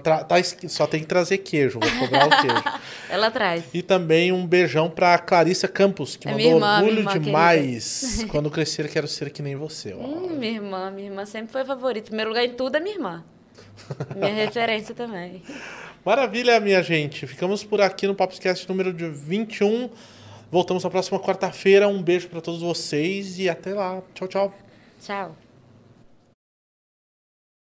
[0.02, 0.36] tra- tá
[0.68, 2.64] só tem que trazer queijo, vou cobrar o queijo.
[3.10, 3.64] Ela traz.
[3.74, 8.24] E também um beijão pra Clarissa Campos, que É mandou irmã, orgulho irmã demais.
[8.30, 9.94] Quando crescer, quero ser que nem você.
[9.94, 12.06] Hum, minha irmã, minha irmã sempre foi favorita.
[12.06, 13.24] Primeiro lugar em tudo é minha irmã.
[14.16, 15.42] Minha referência também.
[16.04, 17.26] Maravilha, minha gente.
[17.26, 19.90] Ficamos por aqui no Popscast número de 21.
[20.50, 21.86] Voltamos na próxima quarta-feira.
[21.86, 24.02] Um beijo pra todos vocês e até lá.
[24.14, 24.54] Tchau, tchau.
[25.00, 25.40] Tchau.